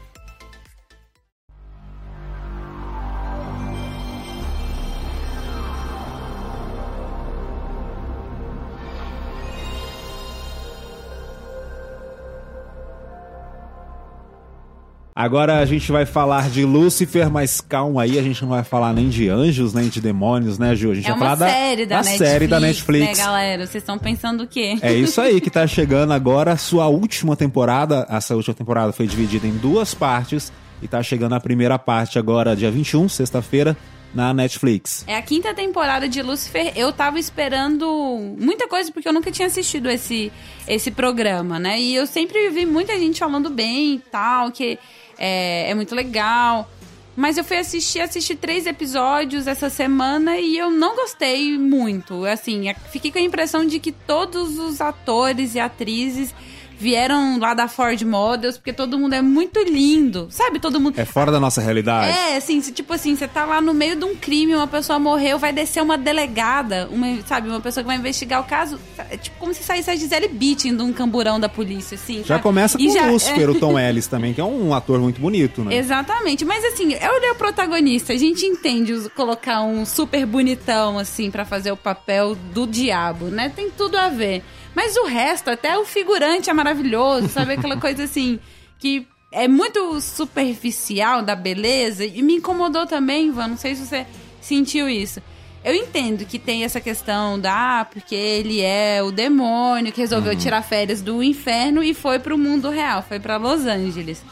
Agora 15.17 15.61
a 15.61 15.65
gente 15.65 15.93
vai 15.93 16.05
falar 16.05 16.51
de 16.51 16.65
Lúcifer, 16.65 17.31
mas 17.31 17.61
calma 17.61 18.03
aí, 18.03 18.19
a 18.19 18.23
gente 18.23 18.43
não 18.43 18.49
vai 18.49 18.65
falar 18.65 18.93
nem 18.93 19.09
de 19.09 19.29
anjos, 19.29 19.73
nem 19.73 19.89
de 19.89 20.01
demônios, 20.01 20.59
né, 20.59 20.75
Ju? 20.75 20.91
A 20.91 20.95
gente 20.97 21.07
é 21.07 21.11
vai 21.11 21.19
falar 21.21 21.37
uma 21.37 21.49
série 21.49 21.87
da, 21.87 21.97
da, 21.97 22.03
Netflix, 22.03 22.29
série 22.31 22.47
da 22.49 22.61
Netflix. 22.61 23.19
Né, 23.19 23.25
galera? 23.25 23.65
Vocês 23.65 23.81
estão 23.81 23.97
pensando 23.97 24.43
o 24.43 24.47
quê? 24.49 24.77
É 24.83 24.93
isso 24.93 25.21
aí 25.21 25.41
que 25.41 25.51
tá 25.51 25.65
chegando 25.69 26.13
agora, 26.13 26.51
a 26.51 26.57
sua 26.57 26.89
última 26.89 27.37
temporada. 27.37 28.05
Essa 28.11 28.35
última 28.35 28.55
temporada 28.55 28.93
foi 28.93 29.07
dividida 29.07 29.47
em 29.47 29.57
duas 29.57 29.95
partes 29.95 30.53
e 30.83 30.89
tá 30.89 31.01
chegando 31.01 31.37
a 31.37 31.41
primeira 31.41 31.79
parte 31.79 32.19
agora, 32.19 32.57
dia 32.57 32.73
21, 32.73 33.09
sexta-feira, 33.09 33.77
na 34.13 34.35
Netflix. 34.35 35.05
É 35.07 35.17
a 35.17 35.23
quinta 35.23 35.55
temporada 35.55 36.09
de 36.09 36.23
Lucifer. 36.23 36.73
Eu 36.75 36.93
tava 36.93 37.21
esperando 37.21 37.87
muita 38.37 38.67
coisa 38.67 38.91
porque 38.91 39.09
eu 39.09 39.13
nunca 39.13 39.31
tinha 39.31 39.47
assistido 39.47 39.89
esse, 39.89 40.33
esse 40.67 40.91
programa, 40.91 41.61
né? 41.61 41.81
E 41.81 41.95
eu 41.95 42.05
sempre 42.05 42.51
vi 42.51 42.67
muita 42.67 42.99
gente 42.99 43.21
falando 43.21 43.49
bem 43.49 43.95
e 43.95 43.99
tal, 43.99 44.51
que 44.51 44.77
é, 45.19 45.71
é 45.71 45.75
muito 45.75 45.95
legal. 45.95 46.69
Mas 47.17 47.39
eu 47.39 47.45
fui 47.45 47.57
assistir, 47.57 48.01
assisti 48.01 48.35
três 48.35 48.67
episódios 48.67 49.47
essa 49.47 49.71
semana 49.71 50.37
e 50.37 50.59
eu 50.59 50.69
não 50.69 50.97
gostei 50.97 51.57
muito. 51.57 52.25
Assim, 52.25 52.65
fiquei 52.91 53.13
com 53.13 53.19
a 53.19 53.23
impressão 53.23 53.65
de 53.65 53.79
que 53.79 53.93
todos 53.93 54.59
os 54.59 54.81
atores 54.81 55.55
e 55.55 55.61
atrizes 55.61 56.35
vieram 56.79 57.39
lá 57.39 57.55
da 57.55 57.69
Ford 57.69 58.01
Models, 58.03 58.57
porque 58.57 58.73
todo 58.73 58.99
mundo 58.99 59.15
é 59.15 59.23
muito 59.23 59.61
lindo, 59.63 60.27
sabe? 60.31 60.59
Todo 60.59 60.81
mundo. 60.81 60.99
É 60.99 61.05
fora 61.05 61.31
da 61.33 61.41
nossa 61.41 61.61
realidade. 61.61 62.11
É, 62.17 62.37
assim, 62.37 62.61
tipo 62.61 62.93
assim, 62.93 63.15
você 63.17 63.27
tá 63.29 63.45
lá 63.45 63.61
no 63.61 63.73
meio 63.73 63.97
de 63.97 64.05
um 64.05 64.15
crime, 64.15 64.55
uma 64.55 64.67
pessoa 64.67 64.99
morreu, 64.99 65.39
vai 65.39 65.53
descer 65.53 65.83
uma 65.83 65.97
delegada, 65.97 66.89
uma, 66.91 67.19
sabe, 67.27 67.49
uma 67.49 67.61
pessoa 67.61 67.83
que 67.83 67.87
vai 67.89 67.97
investigar 67.97 68.41
o 68.41 68.45
caso. 68.45 68.79
É 69.11 69.17
tipo 69.17 69.37
como 69.39 69.53
se 69.55 69.63
saísse 69.63 69.91
a 69.91 69.97
Gisele 69.97 70.29
Bündchen 70.29 70.77
de 70.77 70.83
um 70.83 70.93
camburão 70.93 71.39
da 71.39 71.49
polícia, 71.49 71.95
assim. 71.97 72.19
Já 72.19 72.25
sabe? 72.35 72.43
começa 72.43 72.77
com 72.79 72.85
E 72.85 72.89
o 72.89 72.93
já- 72.93 73.07
Lucifer, 73.07 73.51
o 73.51 73.59
Tom 73.59 73.79
Ellis 73.79 74.07
também, 74.07 74.33
que 74.35 74.41
é 74.41 74.45
um 74.45 74.73
ator 74.75 74.99
muito 75.01 75.21
bonito, 75.21 75.63
né? 75.65 75.77
Exatamente, 75.77 76.45
mas 76.45 76.65
assim, 76.65 76.93
ele 76.95 77.27
é 77.27 77.33
o 77.33 77.35
protagonista. 77.35 78.13
A 78.13 78.17
gente 78.17 78.45
entende 78.47 78.95
colocar 79.15 79.63
um 79.63 79.85
super 79.85 80.25
bonitão, 80.27 80.99
assim, 80.99 81.31
pra 81.31 81.45
fazer 81.45 81.71
o 81.73 81.77
papel 81.77 82.35
do 82.35 82.67
diabo, 82.67 83.27
né? 83.27 83.51
Tem 83.55 83.71
tudo 83.71 83.97
a 83.97 84.09
ver. 84.09 84.43
Mas 84.75 84.97
o 84.97 85.05
resto, 85.05 85.51
até 85.51 85.79
o 85.79 85.85
figurante 85.85 86.51
é 86.51 86.53
maravilhoso, 86.53 87.29
sabe? 87.29 87.53
Aquela 87.55 87.77
coisa 87.77 88.05
assim, 88.05 88.39
que 88.79 89.07
é 89.31 89.47
muito 89.49 90.01
superficial 90.01 91.23
da 91.23 91.35
beleza. 91.35 92.05
E 92.05 92.23
me 92.23 92.35
incomodou 92.37 92.87
também, 92.87 93.29
Ivan, 93.29 93.49
não 93.49 93.57
sei 93.57 93.75
se 93.75 93.87
você 93.87 94.07
sentiu 94.41 94.89
isso. 94.89 95.23
Eu 95.65 95.75
entendo 95.75 96.27
que 96.27 96.39
tem 96.39 96.63
essa 96.65 96.81
questão 96.81 97.39
da, 97.41 97.81
ah, 97.81 97.85
porque 97.87 98.15
ele 98.15 98.61
é 98.61 99.03
o 99.03 99.11
demônio 99.11 99.93
que 99.93 100.01
resolveu 100.01 100.37
tirar 100.37 100.61
férias 100.63 101.01
do 101.01 101.23
inferno 101.23 101.83
e 101.83 101.95
foi 101.95 102.19
pro 102.19 102.37
mundo 102.37 102.69
real, 102.69 103.03
foi 103.03 103.19
pra 103.19 103.39
Los 103.39 103.65
Angeles. 103.65 104.23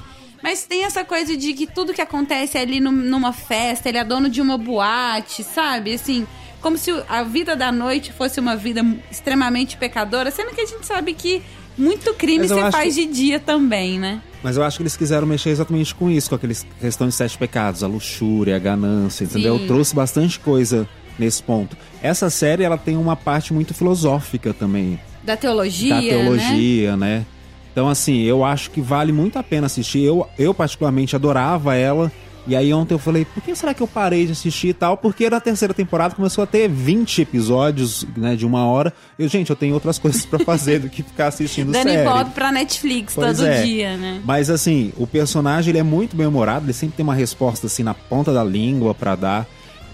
Mas 0.42 0.66
tem 0.66 0.84
essa 0.84 1.04
coisa 1.04 1.34
de 1.36 1.54
que 1.54 1.66
tudo 1.66 1.94
que 1.94 2.02
acontece 2.02 2.58
ali 2.58 2.80
num- 2.80 2.90
numa 2.92 3.32
festa, 3.32 3.88
ele 3.88 3.96
é 3.98 4.04
dono 4.04 4.28
de 4.28 4.42
uma 4.42 4.58
boate, 4.58 5.42
sabe? 5.42 5.94
Assim, 5.94 6.26
como 6.62 6.78
se 6.78 6.90
a 7.08 7.22
vida 7.24 7.54
da 7.56 7.70
noite 7.72 8.12
fosse 8.12 8.38
uma 8.40 8.56
vida 8.56 8.84
extremamente 9.10 9.76
pecadora, 9.76 10.30
sendo 10.30 10.54
que 10.54 10.60
a 10.60 10.66
gente 10.66 10.86
sabe 10.86 11.12
que 11.12 11.42
muito 11.76 12.14
crime 12.14 12.46
você 12.46 12.70
faz 12.70 12.94
que- 12.94 13.06
de 13.06 13.12
dia 13.12 13.40
também, 13.40 13.98
né? 13.98 14.20
Mas 14.42 14.56
eu 14.56 14.62
acho 14.64 14.76
que 14.78 14.82
eles 14.82 14.96
quiseram 14.96 15.26
mexer 15.26 15.50
exatamente 15.50 15.94
com 15.94 16.10
isso, 16.10 16.28
com 16.28 16.34
aqueles 16.36 16.66
questão 16.80 17.06
de 17.08 17.14
sete 17.14 17.36
pecados, 17.38 17.82
a 17.82 17.86
luxúria, 17.86 18.56
a 18.56 18.58
ganância, 18.58 19.24
entendeu? 19.24 19.58
Sim. 19.58 19.66
Trouxe 19.66 19.94
bastante 19.94 20.38
coisa 20.40 20.88
nesse 21.18 21.42
ponto. 21.42 21.76
Essa 22.02 22.28
série, 22.30 22.62
ela 22.64 22.76
tem 22.78 22.96
uma 22.96 23.14
parte 23.16 23.52
muito 23.52 23.72
filosófica 23.74 24.52
também, 24.52 24.98
Da 25.22 25.36
teologia, 25.36 25.94
da 25.94 26.00
né? 26.00 26.08
teologia, 26.08 26.96
né? 26.96 27.24
Então, 27.72 27.88
assim, 27.88 28.20
eu 28.22 28.44
acho 28.44 28.70
que 28.70 28.80
vale 28.82 29.12
muito 29.12 29.38
a 29.38 29.42
pena 29.42 29.66
assistir. 29.66 30.02
Eu, 30.02 30.26
eu 30.38 30.52
particularmente, 30.52 31.16
adorava 31.16 31.74
ela. 31.74 32.12
E 32.46 32.56
aí 32.56 32.74
ontem 32.74 32.92
eu 32.92 32.98
falei, 32.98 33.24
por 33.24 33.40
que 33.40 33.54
será 33.54 33.72
que 33.72 33.80
eu 33.80 33.86
parei 33.86 34.26
de 34.26 34.32
assistir 34.32 34.68
e 34.68 34.74
tal? 34.74 34.96
Porque 34.96 35.30
na 35.30 35.38
terceira 35.40 35.72
temporada 35.72 36.14
começou 36.14 36.42
a 36.42 36.46
ter 36.46 36.68
20 36.68 37.22
episódios, 37.22 38.04
né, 38.16 38.34
de 38.34 38.44
uma 38.44 38.66
hora. 38.66 38.92
Eu, 39.16 39.28
gente, 39.28 39.50
eu 39.50 39.54
tenho 39.56 39.74
outras 39.74 39.96
coisas 40.00 40.26
pra 40.26 40.40
fazer 40.40 40.80
do 40.80 40.88
que 40.88 41.02
ficar 41.04 41.28
assistindo 41.28 41.70
Dando 41.70 41.84
série. 41.88 42.02
ibope 42.02 42.30
pra 42.32 42.50
Netflix 42.50 43.14
Pois 43.14 43.36
todo 43.38 43.46
é. 43.46 43.62
dia, 43.62 43.96
né? 43.96 44.20
Mas 44.24 44.50
assim, 44.50 44.92
o 44.96 45.06
personagem 45.06 45.70
ele 45.70 45.78
é 45.78 45.82
muito 45.84 46.16
bem 46.16 46.26
humorado, 46.26 46.66
ele 46.66 46.72
sempre 46.72 46.96
tem 46.96 47.04
uma 47.04 47.14
resposta 47.14 47.68
assim 47.68 47.84
na 47.84 47.94
ponta 47.94 48.32
da 48.32 48.42
língua 48.42 48.92
pra 48.92 49.14
dar. 49.14 49.46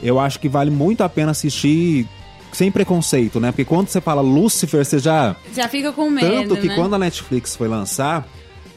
Eu 0.03 0.19
acho 0.19 0.41
que 0.41 0.49
vale 0.49 0.71
muito 0.71 1.03
a 1.03 1.09
pena 1.09 1.33
assistir 1.33 2.07
sem 2.53 2.71
preconceito, 2.71 3.39
né? 3.39 3.51
Porque 3.53 3.65
quando 3.67 3.89
você 3.89 4.01
fala 4.01 4.23
Lucifer, 4.23 4.83
você 4.87 4.99
já 4.99 5.37
Já 5.55 5.69
fica 5.69 5.93
com 5.93 6.09
medo, 6.09 6.49
tanto 6.49 6.57
que 6.63 6.69
né? 6.69 6.75
quando 6.75 6.95
a 6.95 6.99
Netflix 6.99 7.55
foi 7.55 7.69
lançar, 7.69 8.27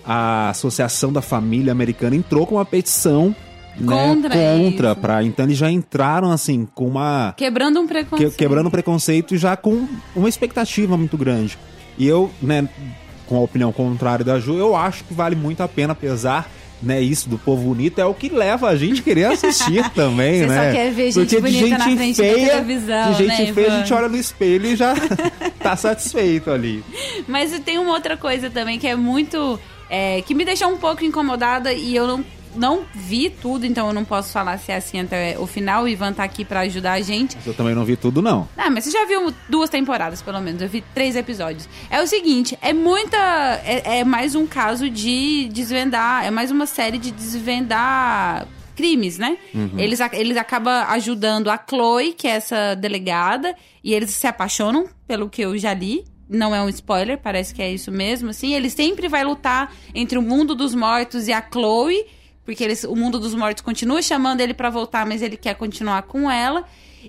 a 0.03 0.49
Associação 0.49 1.13
da 1.13 1.21
Família 1.21 1.71
Americana 1.71 2.15
entrou 2.17 2.45
com 2.45 2.55
uma 2.55 2.65
petição 2.65 3.33
Contra 3.77 4.35
né, 4.35 4.57
contra 4.57 4.91
isso. 4.91 4.99
pra, 5.01 5.23
então 5.23 5.45
eles 5.45 5.57
já 5.57 5.69
entraram 5.71 6.31
assim 6.31 6.67
com 6.75 6.87
uma 6.87 7.33
Quebrando 7.37 7.79
um 7.79 7.83
que- 7.87 7.93
preconceito. 7.93 8.35
quebrando 8.37 8.67
o 8.67 8.71
preconceito 8.71 9.33
e 9.35 9.37
já 9.37 9.55
com 9.55 9.87
uma 10.15 10.29
expectativa 10.29 10.97
muito 10.97 11.17
grande. 11.17 11.57
E 11.97 12.05
eu, 12.07 12.29
né, 12.41 12.67
com 13.27 13.37
a 13.37 13.39
opinião 13.41 13.71
contrária 13.71 14.25
da 14.25 14.39
Ju, 14.39 14.55
eu 14.57 14.75
acho 14.75 15.03
que 15.05 15.13
vale 15.13 15.35
muito 15.35 15.61
a 15.61 15.67
pena, 15.67 15.93
apesar, 15.93 16.49
né, 16.81 16.99
isso 16.99 17.29
do 17.29 17.37
povo 17.37 17.61
bonito 17.69 17.99
é 17.99 18.05
o 18.05 18.13
que 18.13 18.27
leva 18.29 18.67
a 18.69 18.75
gente 18.75 19.01
a 19.01 19.03
querer 19.03 19.25
assistir 19.25 19.87
também, 19.95 20.39
Você 20.39 20.47
né? 20.47 20.65
só 20.65 20.71
quer 20.75 20.91
ver 20.91 21.11
gente 21.11 21.13
Porque 21.13 21.35
de 21.35 21.41
bonita 21.41 21.67
gente 21.67 21.77
na 21.77 21.95
frente 21.97 22.17
da 22.17 22.23
feia, 22.23 22.49
televisão, 22.49 23.11
de 23.11 23.17
gente 23.17 23.27
né, 23.27 23.35
feia, 23.53 23.67
a 23.67 23.69
Ivan? 23.69 23.77
gente 23.79 23.93
olha 23.93 24.09
no 24.09 24.17
espelho 24.17 24.65
e 24.65 24.75
já 24.75 24.93
tá 25.61 25.75
satisfeito 25.75 26.49
ali. 26.51 26.83
Mas 27.27 27.57
tem 27.59 27.77
uma 27.77 27.93
outra 27.93 28.17
coisa 28.17 28.49
também 28.49 28.77
que 28.79 28.87
é 28.87 28.95
muito. 28.95 29.59
é, 29.89 30.21
que 30.23 30.33
me 30.33 30.43
deixou 30.43 30.69
um 30.69 30.77
pouco 30.77 31.03
incomodada 31.05 31.71
e 31.73 31.95
eu 31.95 32.07
não, 32.07 32.25
não 32.55 32.85
vi 32.93 33.29
tudo, 33.29 33.65
então 33.65 33.87
eu 33.87 33.93
não 33.93 34.03
posso 34.05 34.31
falar 34.31 34.57
se 34.57 34.71
é 34.71 34.75
assim 34.77 34.99
até 34.99 35.37
o 35.39 35.45
final. 35.47 35.83
O 35.83 35.87
Ivan 35.87 36.13
tá 36.13 36.23
aqui 36.23 36.43
pra 36.45 36.61
ajudar 36.61 36.93
a 36.93 37.01
gente. 37.01 37.37
Eu 37.45 37.53
também 37.53 37.73
não 37.75 37.83
vi 37.85 37.95
tudo, 37.95 38.21
não. 38.21 38.47
Ah, 38.57 38.69
mas 38.69 38.83
você 38.85 38.91
já 38.91 39.05
viu 39.05 39.33
duas 39.49 39.69
temporadas, 39.69 40.21
pelo 40.21 40.39
menos. 40.41 40.61
Eu 40.61 40.69
vi 40.69 40.83
três 40.93 41.15
episódios. 41.15 41.67
É 41.89 42.01
o 42.01 42.07
seguinte, 42.07 42.57
é 42.61 42.73
muita. 42.73 43.17
É, 43.65 43.99
é 43.99 44.03
mais 44.03 44.35
um 44.35 44.45
caso 44.47 44.89
de 44.89 45.49
desvendar. 45.51 46.25
É 46.25 46.31
mais 46.31 46.51
uma 46.51 46.65
série 46.65 46.97
de 46.97 47.11
desvendar 47.11 48.47
crimes, 48.75 49.17
né? 49.17 49.37
Eles, 49.77 50.01
a- 50.01 50.09
eles 50.13 50.37
acabam 50.37 50.85
ajudando 50.89 51.49
a 51.49 51.59
Chloe, 51.69 52.13
que 52.13 52.27
é 52.27 52.31
essa 52.31 52.73
delegada, 52.75 53.55
e 53.83 53.93
eles 53.93 54.11
se 54.11 54.25
apaixonam, 54.25 54.87
pelo 55.07 55.29
que 55.29 55.41
eu 55.41 55.57
já 55.57 55.73
li. 55.73 56.03
Não 56.27 56.55
é 56.55 56.61
um 56.61 56.69
spoiler, 56.69 57.17
parece 57.17 57.53
que 57.53 57.61
é 57.61 57.71
isso 57.71 57.91
mesmo, 57.91 58.29
assim. 58.29 58.53
Ele 58.53 58.69
sempre 58.69 59.07
vai 59.09 59.23
lutar 59.23 59.71
entre 59.93 60.17
o 60.17 60.21
mundo 60.21 60.55
dos 60.55 60.73
mortos 60.73 61.27
e 61.27 61.33
a 61.33 61.43
Chloe, 61.51 62.05
porque 62.45 62.63
eles, 62.63 62.83
o 62.83 62.95
mundo 62.95 63.19
dos 63.19 63.33
mortos 63.33 63.61
continua 63.61 64.01
chamando 64.01 64.41
ele 64.41 64.53
pra 64.53 64.69
voltar, 64.69 65.05
mas 65.05 65.21
ele 65.21 65.37
quer 65.37 65.55
continuar 65.55 66.03
com 66.03 66.29
ela. 66.29 66.65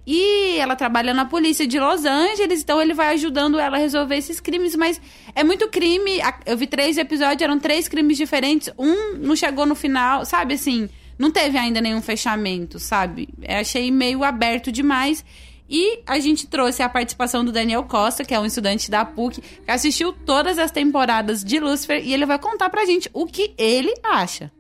E 0.07 0.57
ela 0.59 0.75
trabalha 0.75 1.13
na 1.13 1.25
polícia 1.25 1.67
de 1.67 1.79
Los 1.79 2.05
Angeles, 2.05 2.63
então 2.63 2.81
ele 2.81 2.95
vai 2.95 3.15
ajudando 3.15 3.59
ela 3.59 3.77
a 3.77 3.81
resolver 3.81 4.17
esses 4.17 4.41
crimes, 4.41 4.75
mas 4.75 5.01
é 5.35 5.45
muito 5.45 5.69
crime. 5.69 6.19
Eu 6.47 6.57
vi 6.57 6.67
três 6.67 6.97
episódios, 6.97 7.43
eram 7.43 7.59
três 7.59 7.89
crimes 7.89 8.17
diferentes. 8.17 8.73
Um 8.79 9.17
não 9.19 9.37
chegou 9.37 9.67
no 9.67 9.75
final, 9.75 10.25
sabe 10.25 10.55
assim? 10.55 10.89
Não 11.19 11.31
teve 11.31 11.59
ainda 11.59 11.81
nenhum 11.81 12.01
fechamento, 12.01 12.79
sabe? 12.79 13.29
Eu 13.43 13.59
achei 13.59 13.91
meio 13.91 14.25
aberto 14.25 14.73
demais. 14.73 15.25
E 15.69 16.01
a 16.07 16.19
gente 16.19 16.47
trouxe 16.47 16.83
a 16.83 16.89
participação 16.89 17.45
do 17.45 17.53
Daniel 17.53 17.85
Costa, 17.85 18.25
que 18.25 18.35
é 18.35 18.41
um 18.41 18.45
estudante 18.45 18.91
da 18.91 19.05
PUC, 19.05 19.41
que 19.41 19.71
assistiu 19.71 20.13
todas 20.13 20.59
as 20.59 20.71
temporadas 20.71 21.43
de 21.43 21.59
Lucifer 21.59 22.03
e 22.05 22.13
ele 22.13 22.27
vai 22.27 22.39
contar 22.39 22.69
pra 22.69 22.85
gente 22.85 23.09
o 23.13 23.25
que 23.27 23.55
ele 23.57 23.95
acha. 24.03 24.51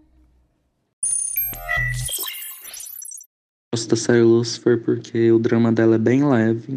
Gosto 3.74 3.88
da 3.88 3.96
série 3.96 4.20
Lucifer 4.20 4.78
porque 4.82 5.32
o 5.32 5.38
drama 5.38 5.72
dela 5.72 5.94
é 5.94 5.98
bem 5.98 6.22
leve, 6.22 6.76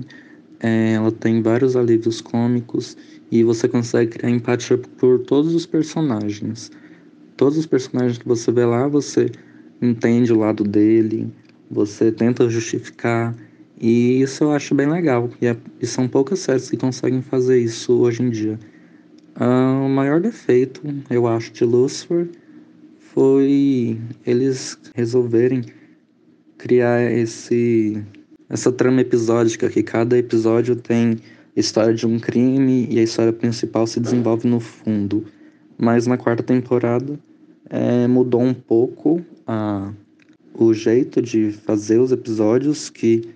é, 0.62 0.94
ela 0.94 1.12
tem 1.12 1.42
vários 1.42 1.76
alívios 1.76 2.22
cômicos 2.22 2.96
e 3.30 3.44
você 3.44 3.68
consegue 3.68 4.12
criar 4.12 4.30
empatia 4.30 4.78
por 4.78 5.20
todos 5.20 5.54
os 5.54 5.66
personagens. 5.66 6.72
Todos 7.36 7.58
os 7.58 7.66
personagens 7.66 8.18
que 8.18 8.26
você 8.26 8.50
vê 8.50 8.64
lá, 8.64 8.88
você 8.88 9.30
entende 9.82 10.32
o 10.32 10.40
lado 10.40 10.64
dele, 10.64 11.30
você 11.70 12.14
tenta 12.14 12.50
justificar 12.50 13.36
e 13.78 14.22
isso 14.22 14.46
eu 14.46 14.54
acho 14.54 14.74
bem 14.74 14.90
legal. 14.90 15.30
E, 15.42 15.48
é- 15.48 15.58
e 15.82 15.86
são 15.86 16.08
poucas 16.08 16.40
séries 16.40 16.70
que 16.70 16.78
conseguem 16.78 17.22
fazer 17.22 17.60
isso 17.60 17.92
hoje 18.00 18.24
em 18.24 18.30
dia. 18.30 18.58
Ah, 19.36 19.82
o 19.86 19.90
maior 19.90 20.22
defeito, 20.22 20.82
eu 21.10 21.28
acho, 21.28 21.52
de 21.52 21.66
Lucifer 21.66 22.30
foi 23.00 24.00
eles 24.26 24.80
resolverem 24.96 25.62
criar 26.66 27.12
esse 27.12 28.04
essa 28.50 28.72
trama 28.72 29.02
episódica 29.02 29.70
que 29.70 29.84
cada 29.84 30.18
episódio 30.18 30.76
tem 30.76 31.18
história 31.56 31.94
de 31.94 32.08
um 32.08 32.18
crime 32.18 32.88
e 32.90 32.98
a 32.98 33.04
história 33.04 33.32
principal 33.32 33.86
se 33.86 34.00
desenvolve 34.00 34.48
no 34.48 34.60
fundo. 34.60 35.26
Mas 35.78 36.08
na 36.08 36.18
quarta 36.18 36.42
temporada 36.42 37.20
é, 37.70 38.08
mudou 38.08 38.42
um 38.42 38.54
pouco 38.54 39.24
a, 39.46 39.94
o 40.56 40.74
jeito 40.74 41.22
de 41.22 41.52
fazer 41.52 42.00
os 42.00 42.12
episódios 42.12 42.90
que 42.90 43.30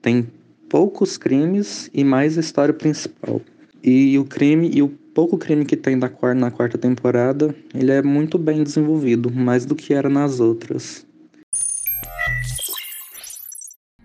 tem 0.00 0.26
poucos 0.70 1.18
crimes 1.18 1.90
e 1.92 2.02
mais 2.02 2.38
a 2.38 2.40
história 2.40 2.72
principal. 2.72 3.42
E 3.82 4.18
o 4.18 4.24
crime 4.24 4.70
e 4.72 4.80
o 4.80 4.88
pouco 4.88 5.36
crime 5.36 5.66
que 5.66 5.76
tem 5.76 5.94
na 5.94 6.50
quarta 6.50 6.78
temporada, 6.78 7.54
ele 7.74 7.92
é 7.92 8.00
muito 8.00 8.38
bem 8.38 8.62
desenvolvido, 8.62 9.30
mais 9.30 9.66
do 9.66 9.74
que 9.74 9.92
era 9.92 10.08
nas 10.08 10.40
outras. 10.40 11.04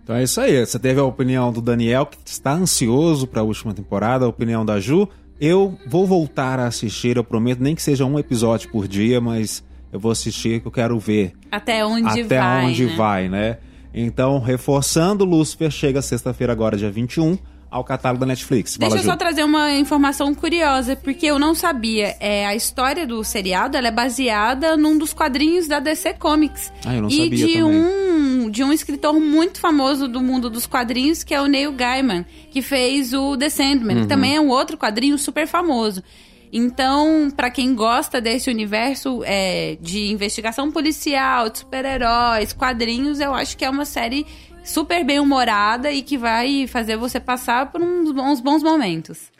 Então 0.08 0.16
é 0.16 0.22
isso 0.22 0.40
aí. 0.40 0.64
Você 0.64 0.78
teve 0.78 0.98
a 0.98 1.04
opinião 1.04 1.52
do 1.52 1.60
Daniel, 1.60 2.06
que 2.06 2.16
está 2.24 2.54
ansioso 2.54 3.26
para 3.26 3.42
a 3.42 3.44
última 3.44 3.74
temporada, 3.74 4.24
a 4.24 4.28
opinião 4.28 4.64
da 4.64 4.80
Ju. 4.80 5.06
Eu 5.38 5.78
vou 5.86 6.06
voltar 6.06 6.58
a 6.58 6.66
assistir, 6.66 7.18
eu 7.18 7.22
prometo, 7.22 7.62
nem 7.62 7.74
que 7.74 7.82
seja 7.82 8.06
um 8.06 8.18
episódio 8.18 8.70
por 8.70 8.88
dia, 8.88 9.20
mas 9.20 9.62
eu 9.92 10.00
vou 10.00 10.10
assistir 10.10 10.62
que 10.62 10.66
eu 10.66 10.72
quero 10.72 10.98
ver. 10.98 11.34
Até 11.52 11.84
onde 11.84 12.08
até 12.08 12.22
vai. 12.22 12.38
Até 12.38 12.66
onde 12.68 12.86
né? 12.86 12.96
vai, 12.96 13.28
né? 13.28 13.58
Então, 13.92 14.40
reforçando, 14.40 15.26
Lucifer 15.26 15.70
chega 15.70 16.00
sexta-feira 16.00 16.54
agora, 16.54 16.74
dia 16.74 16.90
21 16.90 17.36
ao 17.70 17.84
catálogo 17.84 18.20
da 18.20 18.26
Netflix. 18.26 18.76
Deixa 18.76 18.90
Fala, 18.90 19.00
eu 19.00 19.04
só 19.04 19.12
Ju. 19.12 19.18
trazer 19.18 19.44
uma 19.44 19.72
informação 19.74 20.34
curiosa, 20.34 20.96
porque 20.96 21.26
eu 21.26 21.38
não 21.38 21.54
sabia. 21.54 22.16
É, 22.20 22.46
a 22.46 22.54
história 22.54 23.06
do 23.06 23.22
seriado 23.22 23.76
ela 23.76 23.88
é 23.88 23.90
baseada 23.90 24.76
num 24.76 24.96
dos 24.96 25.12
quadrinhos 25.12 25.68
da 25.68 25.78
DC 25.80 26.14
Comics. 26.14 26.72
Ah, 26.86 26.94
eu 26.94 27.02
não 27.02 27.08
e 27.08 27.12
sabia 27.24 27.28
de 27.46 27.52
também. 27.54 27.64
um 27.64 28.50
de 28.50 28.64
um 28.64 28.72
escritor 28.72 29.12
muito 29.20 29.60
famoso 29.60 30.08
do 30.08 30.20
mundo 30.22 30.48
dos 30.48 30.66
quadrinhos, 30.66 31.22
que 31.22 31.34
é 31.34 31.40
o 31.42 31.46
Neil 31.46 31.70
Gaiman, 31.72 32.24
que 32.50 32.62
fez 32.62 33.12
o 33.12 33.36
The 33.36 33.50
Sandman, 33.50 33.96
Uhum. 33.96 34.02
que 34.02 34.08
também 34.08 34.36
é 34.36 34.40
um 34.40 34.48
outro 34.48 34.78
quadrinho 34.78 35.18
super 35.18 35.46
famoso. 35.46 36.02
Então, 36.50 37.28
pra 37.36 37.50
quem 37.50 37.74
gosta 37.74 38.22
desse 38.22 38.48
universo 38.48 39.22
é, 39.26 39.76
de 39.82 40.10
investigação 40.10 40.72
policial, 40.72 41.50
de 41.50 41.58
super-heróis, 41.58 42.54
quadrinhos, 42.54 43.20
eu 43.20 43.34
acho 43.34 43.54
que 43.54 43.64
é 43.66 43.70
uma 43.70 43.84
série 43.84 44.26
super 44.68 45.04
bem 45.04 45.18
humorada 45.18 45.90
e 45.90 46.02
que 46.02 46.18
vai 46.18 46.66
fazer 46.66 46.96
você 46.96 47.18
passar 47.18 47.72
por 47.72 47.80
uns 47.80 48.12
bons, 48.12 48.40
bons 48.40 48.62
momentos. 48.62 49.30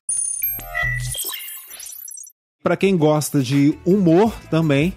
Para 2.63 2.77
quem 2.77 2.97
gosta 2.97 3.43
de 3.43 3.79
humor 3.85 4.35
também, 4.51 4.93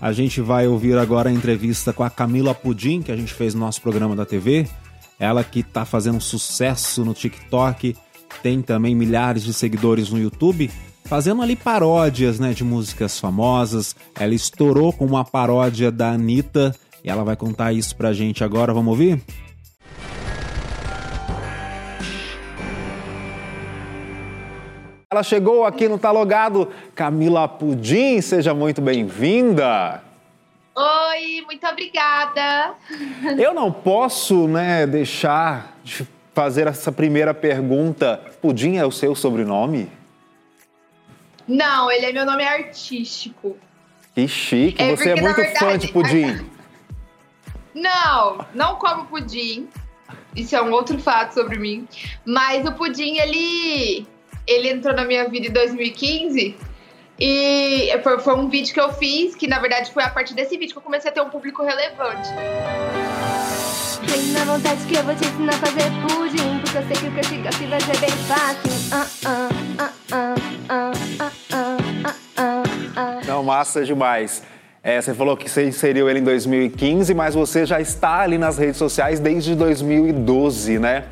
a 0.00 0.12
gente 0.12 0.40
vai 0.40 0.66
ouvir 0.66 0.96
agora 0.96 1.28
a 1.28 1.32
entrevista 1.32 1.92
com 1.92 2.02
a 2.02 2.10
Camila 2.10 2.54
Pudim, 2.54 3.02
que 3.02 3.12
a 3.12 3.16
gente 3.16 3.34
fez 3.34 3.54
no 3.54 3.60
nosso 3.60 3.82
programa 3.82 4.16
da 4.16 4.24
TV. 4.24 4.66
Ela 5.18 5.44
que 5.44 5.62
tá 5.62 5.84
fazendo 5.84 6.20
sucesso 6.20 7.04
no 7.04 7.12
TikTok, 7.12 7.96
tem 8.42 8.62
também 8.62 8.94
milhares 8.94 9.42
de 9.42 9.52
seguidores 9.52 10.10
no 10.10 10.18
YouTube, 10.18 10.70
fazendo 11.04 11.42
ali 11.42 11.54
paródias, 11.54 12.40
né, 12.40 12.52
de 12.52 12.64
músicas 12.64 13.20
famosas. 13.20 13.94
Ela 14.18 14.34
estourou 14.34 14.92
com 14.92 15.04
uma 15.04 15.24
paródia 15.24 15.92
da 15.92 16.12
Anitta 16.12 16.74
e 17.04 17.10
ela 17.10 17.22
vai 17.22 17.36
contar 17.36 17.72
isso 17.72 17.94
pra 17.94 18.12
gente 18.12 18.42
agora. 18.42 18.72
Vamos 18.72 18.90
ouvir? 18.90 19.22
Ela 25.12 25.22
chegou 25.22 25.66
aqui 25.66 25.90
no 25.90 25.98
Tá 25.98 26.10
Logado. 26.10 26.72
Camila 26.94 27.46
Pudim, 27.46 28.18
seja 28.22 28.54
muito 28.54 28.80
bem-vinda. 28.80 30.02
Oi, 30.74 31.42
muito 31.44 31.66
obrigada. 31.66 32.72
Eu 33.38 33.52
não 33.52 33.70
posso, 33.70 34.48
né, 34.48 34.86
deixar 34.86 35.76
de 35.84 36.08
fazer 36.32 36.66
essa 36.66 36.90
primeira 36.90 37.34
pergunta. 37.34 38.22
Pudim 38.40 38.78
é 38.78 38.86
o 38.86 38.90
seu 38.90 39.14
sobrenome? 39.14 39.92
Não, 41.46 41.90
ele 41.90 42.06
é 42.06 42.12
meu 42.14 42.24
nome 42.24 42.44
artístico. 42.44 43.54
Que 44.14 44.26
chique, 44.26 44.82
É 44.82 44.96
você 44.96 45.10
é 45.10 45.20
muito 45.20 45.34
fã 45.34 45.42
verdade, 45.42 45.86
de 45.88 45.92
pudim. 45.92 46.46
Não, 47.74 48.46
não 48.54 48.76
como 48.76 49.04
pudim. 49.06 49.68
Isso 50.34 50.56
é 50.56 50.62
um 50.62 50.70
outro 50.72 50.98
fato 50.98 51.32
sobre 51.34 51.58
mim. 51.58 51.86
Mas 52.24 52.66
o 52.66 52.72
pudim, 52.72 53.18
ele, 53.18 54.06
ele 54.46 54.70
entrou 54.70 54.94
na 54.94 55.04
minha 55.04 55.28
vida 55.28 55.46
em 55.46 55.52
2015. 55.52 56.56
E 57.18 58.00
foi, 58.02 58.18
foi 58.18 58.34
um 58.34 58.48
vídeo 58.48 58.72
que 58.72 58.80
eu 58.80 58.92
fiz, 58.94 59.34
que 59.34 59.46
na 59.46 59.58
verdade 59.58 59.92
foi 59.92 60.02
a 60.02 60.10
partir 60.10 60.34
desse 60.34 60.56
vídeo 60.56 60.72
que 60.72 60.78
eu 60.78 60.82
comecei 60.82 61.10
a 61.10 61.14
ter 61.14 61.20
um 61.20 61.30
público 61.30 61.62
relevante. 61.62 62.28
Vontade 64.52 64.84
que 64.86 64.96
eu 64.96 65.02
vou 65.04 65.14
te 65.14 65.24
ensinar 65.24 65.54
a 65.54 65.58
fazer 65.58 65.84
pudim 66.02 66.58
Porque 66.58 66.76
eu 66.76 66.82
sei 66.82 66.96
que 66.96 67.06
o 67.06 67.48
assim 67.48 67.68
vai 67.68 67.80
ser 67.80 67.96
bem 67.98 68.10
fácil 68.28 68.70
Não, 73.26 73.42
massa 73.42 73.84
demais. 73.84 74.42
É, 74.82 75.00
você 75.00 75.14
falou 75.14 75.36
que 75.36 75.48
você 75.48 75.64
inseriu 75.64 76.10
ele 76.10 76.18
em 76.18 76.24
2015, 76.24 77.14
mas 77.14 77.34
você 77.34 77.64
já 77.64 77.80
está 77.80 78.20
ali 78.20 78.36
nas 78.36 78.58
redes 78.58 78.76
sociais 78.76 79.20
desde 79.20 79.54
2012, 79.54 80.78
né? 80.78 81.04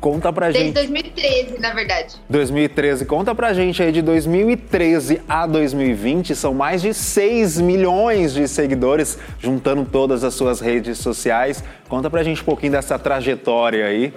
Conta 0.00 0.32
pra 0.32 0.46
Desde 0.46 0.66
gente. 0.66 0.74
2013, 0.74 1.58
na 1.58 1.72
verdade. 1.72 2.16
2013. 2.28 3.04
Conta 3.04 3.34
pra 3.34 3.52
gente 3.52 3.82
aí 3.82 3.90
de 3.90 4.00
2013 4.00 5.20
a 5.28 5.46
2020, 5.46 6.36
são 6.36 6.54
mais 6.54 6.80
de 6.80 6.94
6 6.94 7.60
milhões 7.60 8.32
de 8.32 8.46
seguidores, 8.46 9.18
juntando 9.40 9.84
todas 9.84 10.22
as 10.22 10.34
suas 10.34 10.60
redes 10.60 10.98
sociais. 10.98 11.64
Conta 11.88 12.08
pra 12.08 12.22
gente 12.22 12.42
um 12.42 12.44
pouquinho 12.44 12.72
dessa 12.72 12.98
trajetória 12.98 13.86
aí. 13.86 14.12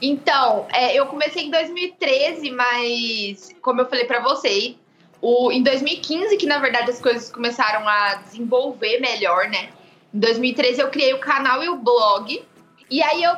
Então, 0.00 0.66
é, 0.72 0.94
eu 0.94 1.06
comecei 1.06 1.44
em 1.44 1.50
2013, 1.50 2.50
mas 2.50 3.50
como 3.62 3.80
eu 3.80 3.88
falei 3.88 4.04
pra 4.04 4.20
você, 4.20 4.74
o, 5.22 5.52
em 5.52 5.62
2015 5.62 6.36
que 6.36 6.46
na 6.46 6.58
verdade 6.58 6.90
as 6.90 7.00
coisas 7.00 7.30
começaram 7.30 7.88
a 7.88 8.16
desenvolver 8.16 8.98
melhor, 8.98 9.48
né? 9.48 9.68
Em 10.12 10.18
2013 10.18 10.80
eu 10.80 10.90
criei 10.90 11.14
o 11.14 11.18
canal 11.18 11.62
e 11.62 11.68
o 11.68 11.76
blog. 11.76 12.44
E 12.92 13.02
aí 13.02 13.22
eu, 13.22 13.32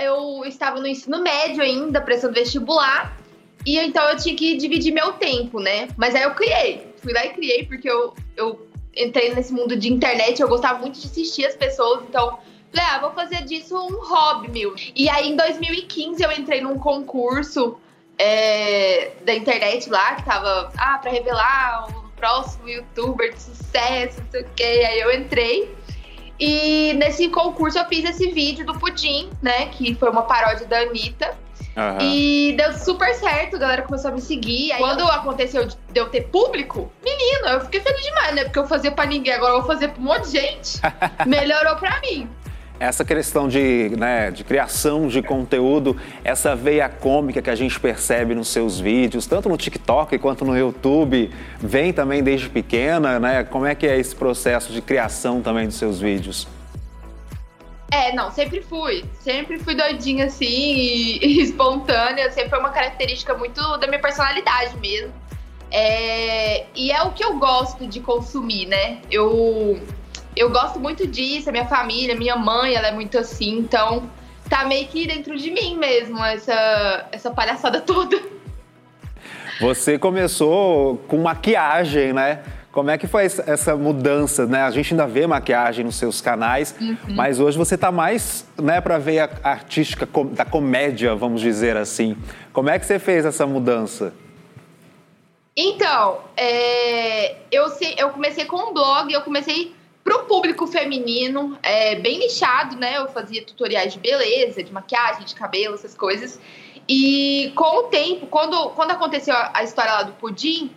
eu 0.00 0.44
estava 0.44 0.78
no 0.78 0.86
ensino 0.86 1.20
médio 1.20 1.60
ainda, 1.60 2.00
prestando 2.00 2.34
vestibular. 2.34 3.18
E 3.66 3.76
então 3.76 4.08
eu 4.08 4.16
tinha 4.16 4.36
que 4.36 4.56
dividir 4.56 4.92
meu 4.92 5.14
tempo, 5.14 5.58
né? 5.58 5.88
Mas 5.96 6.14
aí 6.14 6.22
eu 6.22 6.30
criei. 6.30 6.94
Fui 6.98 7.12
lá 7.12 7.26
e 7.26 7.30
criei, 7.30 7.66
porque 7.66 7.90
eu, 7.90 8.14
eu 8.36 8.68
entrei 8.96 9.34
nesse 9.34 9.52
mundo 9.52 9.76
de 9.76 9.92
internet, 9.92 10.40
eu 10.40 10.48
gostava 10.48 10.78
muito 10.78 11.00
de 11.00 11.08
assistir 11.08 11.44
as 11.44 11.56
pessoas, 11.56 12.04
então 12.08 12.38
Falei, 12.72 12.86
ah, 12.88 12.98
vou 13.00 13.10
fazer 13.10 13.42
disso 13.42 13.76
um 13.76 13.98
hobby 14.00 14.48
meu. 14.48 14.76
E 14.94 15.08
aí, 15.08 15.32
em 15.32 15.36
2015, 15.36 16.22
eu 16.22 16.30
entrei 16.30 16.60
num 16.60 16.78
concurso 16.78 17.76
é, 18.16 19.10
da 19.24 19.34
internet 19.34 19.90
lá, 19.90 20.14
que 20.14 20.24
tava, 20.24 20.72
ah, 20.78 20.98
pra 20.98 21.10
revelar 21.10 21.88
o 21.88 22.08
próximo 22.10 22.68
youtuber 22.68 23.34
de 23.34 23.42
sucesso, 23.42 24.20
não 24.20 24.30
sei 24.30 24.42
o 24.42 24.46
quê. 24.54 24.86
Aí 24.88 25.00
eu 25.00 25.10
entrei. 25.10 25.74
E 26.40 26.94
nesse 26.94 27.28
concurso 27.28 27.78
eu 27.78 27.84
fiz 27.84 28.08
esse 28.08 28.30
vídeo 28.30 28.64
do 28.64 28.78
Pudim, 28.78 29.28
né? 29.42 29.66
Que 29.66 29.94
foi 29.94 30.08
uma 30.08 30.22
paródia 30.22 30.66
da 30.66 30.78
Anitta. 30.80 31.36
Aham. 31.76 31.98
E 32.00 32.54
deu 32.56 32.72
super 32.72 33.14
certo, 33.14 33.56
a 33.56 33.58
galera 33.58 33.82
começou 33.82 34.10
a 34.10 34.14
me 34.14 34.20
seguir. 34.20 34.72
Aí, 34.72 34.78
quando 34.78 35.04
aconteceu 35.04 35.66
de 35.66 35.76
eu 35.94 36.08
ter 36.08 36.22
público, 36.22 36.90
menino, 37.04 37.48
eu 37.48 37.60
fiquei 37.60 37.80
feliz 37.80 38.02
demais, 38.02 38.34
né? 38.34 38.44
Porque 38.44 38.58
eu 38.58 38.66
fazia 38.66 38.90
pra 38.90 39.06
ninguém, 39.06 39.34
agora 39.34 39.52
eu 39.52 39.58
vou 39.58 39.66
fazer 39.66 39.88
pra 39.88 40.00
um 40.00 40.04
monte 40.04 40.30
de 40.30 40.40
gente. 40.40 40.80
Melhorou 41.26 41.76
pra 41.76 42.00
mim. 42.00 42.28
Essa 42.80 43.04
questão 43.04 43.46
de, 43.46 43.90
né, 43.98 44.30
de 44.30 44.42
criação 44.42 45.06
de 45.06 45.20
conteúdo, 45.20 45.94
essa 46.24 46.56
veia 46.56 46.88
cômica 46.88 47.42
que 47.42 47.50
a 47.50 47.54
gente 47.54 47.78
percebe 47.78 48.34
nos 48.34 48.48
seus 48.48 48.80
vídeos, 48.80 49.26
tanto 49.26 49.50
no 49.50 49.56
TikTok 49.58 50.18
quanto 50.18 50.46
no 50.46 50.56
YouTube, 50.56 51.30
vem 51.58 51.92
também 51.92 52.22
desde 52.22 52.48
pequena, 52.48 53.20
né? 53.20 53.44
Como 53.44 53.66
é 53.66 53.74
que 53.74 53.86
é 53.86 53.98
esse 53.98 54.16
processo 54.16 54.72
de 54.72 54.80
criação 54.80 55.42
também 55.42 55.66
dos 55.66 55.76
seus 55.76 56.00
vídeos? 56.00 56.48
É, 57.90 58.14
não, 58.14 58.30
sempre 58.30 58.62
fui. 58.62 59.04
Sempre 59.20 59.58
fui 59.58 59.74
doidinha 59.74 60.24
assim 60.24 60.46
e, 60.46 61.18
e 61.26 61.42
espontânea. 61.42 62.30
Sempre 62.30 62.48
foi 62.48 62.60
uma 62.60 62.70
característica 62.70 63.34
muito 63.34 63.60
da 63.76 63.86
minha 63.88 64.00
personalidade 64.00 64.78
mesmo. 64.78 65.12
É, 65.70 66.64
e 66.74 66.90
é 66.90 67.02
o 67.02 67.12
que 67.12 67.24
eu 67.24 67.38
gosto 67.38 67.86
de 67.86 68.00
consumir, 68.00 68.66
né? 68.66 69.02
Eu, 69.10 69.78
eu 70.40 70.48
gosto 70.50 70.80
muito 70.80 71.06
disso, 71.06 71.50
a 71.50 71.52
minha 71.52 71.66
família, 71.66 72.16
minha 72.16 72.34
mãe, 72.34 72.74
ela 72.74 72.88
é 72.88 72.92
muito 72.92 73.18
assim, 73.18 73.58
então 73.58 74.10
tá 74.48 74.64
meio 74.64 74.88
que 74.88 75.06
dentro 75.06 75.36
de 75.36 75.50
mim 75.50 75.76
mesmo, 75.76 76.24
essa, 76.24 77.06
essa 77.12 77.30
palhaçada 77.30 77.78
toda. 77.82 78.18
Você 79.60 79.98
começou 79.98 80.96
com 81.06 81.18
maquiagem, 81.18 82.14
né? 82.14 82.42
Como 82.72 82.88
é 82.90 82.96
que 82.96 83.06
foi 83.06 83.24
essa- 83.24 83.76
mudança, 83.76 84.46
né? 84.46 84.62
A 84.62 84.70
gente 84.70 84.94
ainda 84.94 85.06
vê 85.06 85.26
maquiagem 85.26 85.84
nos 85.84 85.96
seus 85.96 86.20
canais, 86.22 86.74
mas 87.08 87.38
hoje 87.38 87.58
você 87.58 87.76
tá 87.76 87.92
mais, 87.92 88.46
né, 88.56 88.80
para 88.80 88.96
ver 88.96 89.18
a 89.18 89.30
artística 89.42 90.08
da 90.32 90.44
comédia, 90.46 91.14
vamos 91.14 91.42
dizer 91.42 91.76
assim. 91.76 92.16
Como 92.52 92.70
é 92.70 92.78
que 92.78 92.86
você 92.86 92.98
fez 92.98 93.26
essa 93.26 93.46
mudança? 93.46 94.14
Então, 95.54 96.20
é, 96.36 97.36
eu, 97.52 97.66
eu 97.98 98.10
comecei 98.10 98.46
com 98.46 98.70
um 98.70 98.72
blog, 98.72 99.12
eu 99.12 99.20
comecei 99.20 99.74
pro 100.02 100.24
público 100.24 100.66
feminino, 100.66 101.58
é, 101.62 101.94
bem 101.96 102.18
nichado, 102.18 102.76
né? 102.76 102.98
Eu 102.98 103.08
fazia 103.08 103.44
tutoriais 103.44 103.92
de 103.92 103.98
beleza, 103.98 104.62
de 104.62 104.72
maquiagem, 104.72 105.24
de 105.24 105.34
cabelo, 105.34 105.74
essas 105.74 105.94
coisas. 105.94 106.40
E 106.88 107.52
com 107.54 107.80
o 107.80 107.82
tempo, 107.84 108.26
quando, 108.26 108.70
quando 108.70 108.90
aconteceu 108.90 109.34
a, 109.36 109.62
história 109.62 109.92
lá 109.92 110.02
do 110.02 110.12
pudim, 110.12 110.70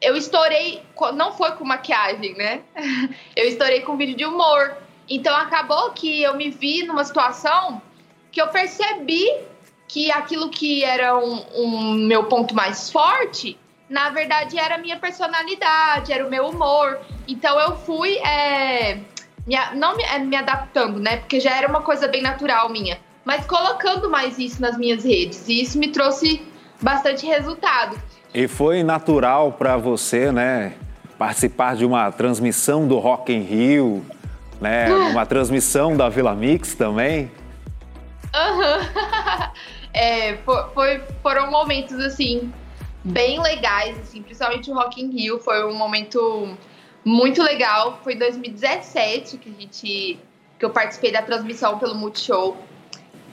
eu 0.00 0.16
estourei, 0.16 0.82
não 1.14 1.32
foi 1.32 1.52
com 1.52 1.64
maquiagem, 1.64 2.34
né? 2.34 2.62
Eu 3.34 3.48
estourei 3.48 3.80
com 3.80 3.96
vídeo 3.96 4.16
de 4.16 4.24
humor. 4.24 4.76
Então 5.08 5.34
acabou 5.34 5.90
que 5.92 6.22
eu 6.22 6.34
me 6.34 6.50
vi 6.50 6.84
numa 6.84 7.04
situação 7.04 7.80
que 8.30 8.40
eu 8.42 8.48
percebi 8.48 9.26
que 9.88 10.10
aquilo 10.10 10.50
que 10.50 10.84
era 10.84 11.16
um, 11.16 11.44
um 11.54 11.94
meu 11.94 12.24
ponto 12.24 12.54
mais 12.54 12.90
forte, 12.90 13.56
na 13.88 14.10
verdade 14.10 14.58
era 14.58 14.74
a 14.74 14.78
minha 14.78 14.98
personalidade, 14.98 16.12
era 16.12 16.26
o 16.26 16.30
meu 16.30 16.46
humor. 16.46 16.98
Então 17.26 17.58
eu 17.60 17.76
fui, 17.76 18.18
é, 18.18 18.98
me, 19.46 19.56
não 19.74 19.96
me, 19.96 20.02
é, 20.02 20.18
me 20.18 20.36
adaptando, 20.36 20.98
né? 20.98 21.18
Porque 21.18 21.40
já 21.40 21.56
era 21.56 21.68
uma 21.68 21.82
coisa 21.82 22.08
bem 22.08 22.22
natural 22.22 22.68
minha, 22.68 22.98
mas 23.24 23.46
colocando 23.46 24.10
mais 24.10 24.38
isso 24.38 24.60
nas 24.60 24.76
minhas 24.76 25.04
redes. 25.04 25.48
E 25.48 25.62
isso 25.62 25.78
me 25.78 25.88
trouxe 25.88 26.42
bastante 26.80 27.26
resultado. 27.26 27.96
E 28.34 28.46
foi 28.48 28.82
natural 28.82 29.52
para 29.52 29.76
você, 29.76 30.30
né, 30.30 30.74
participar 31.18 31.74
de 31.74 31.86
uma 31.86 32.12
transmissão 32.12 32.86
do 32.86 32.98
Rock 32.98 33.32
in 33.32 33.40
Rio, 33.40 34.04
né, 34.60 34.92
uma 35.10 35.24
transmissão 35.24 35.96
da 35.96 36.08
Vila 36.08 36.34
Mix 36.34 36.74
também? 36.74 37.30
Aham. 38.34 38.78
Uhum. 38.78 39.50
é, 39.94 40.36
foi, 40.44 40.64
foi, 40.74 41.02
foram 41.22 41.50
momentos, 41.50 41.98
assim, 42.00 42.52
bem 43.06 43.40
legais, 43.40 43.98
assim, 43.98 44.22
principalmente 44.22 44.70
o 44.70 44.74
Rock 44.74 45.02
in 45.02 45.10
Rio 45.10 45.38
foi 45.38 45.64
um 45.64 45.74
momento 45.74 46.56
muito 47.04 47.42
legal. 47.42 48.00
Foi 48.02 48.14
em 48.14 48.18
2017 48.18 49.38
que 49.38 49.48
a 49.48 49.60
gente 49.60 50.18
que 50.58 50.64
eu 50.64 50.70
participei 50.70 51.12
da 51.12 51.22
transmissão 51.22 51.78
pelo 51.78 51.94
Multishow. 51.94 52.56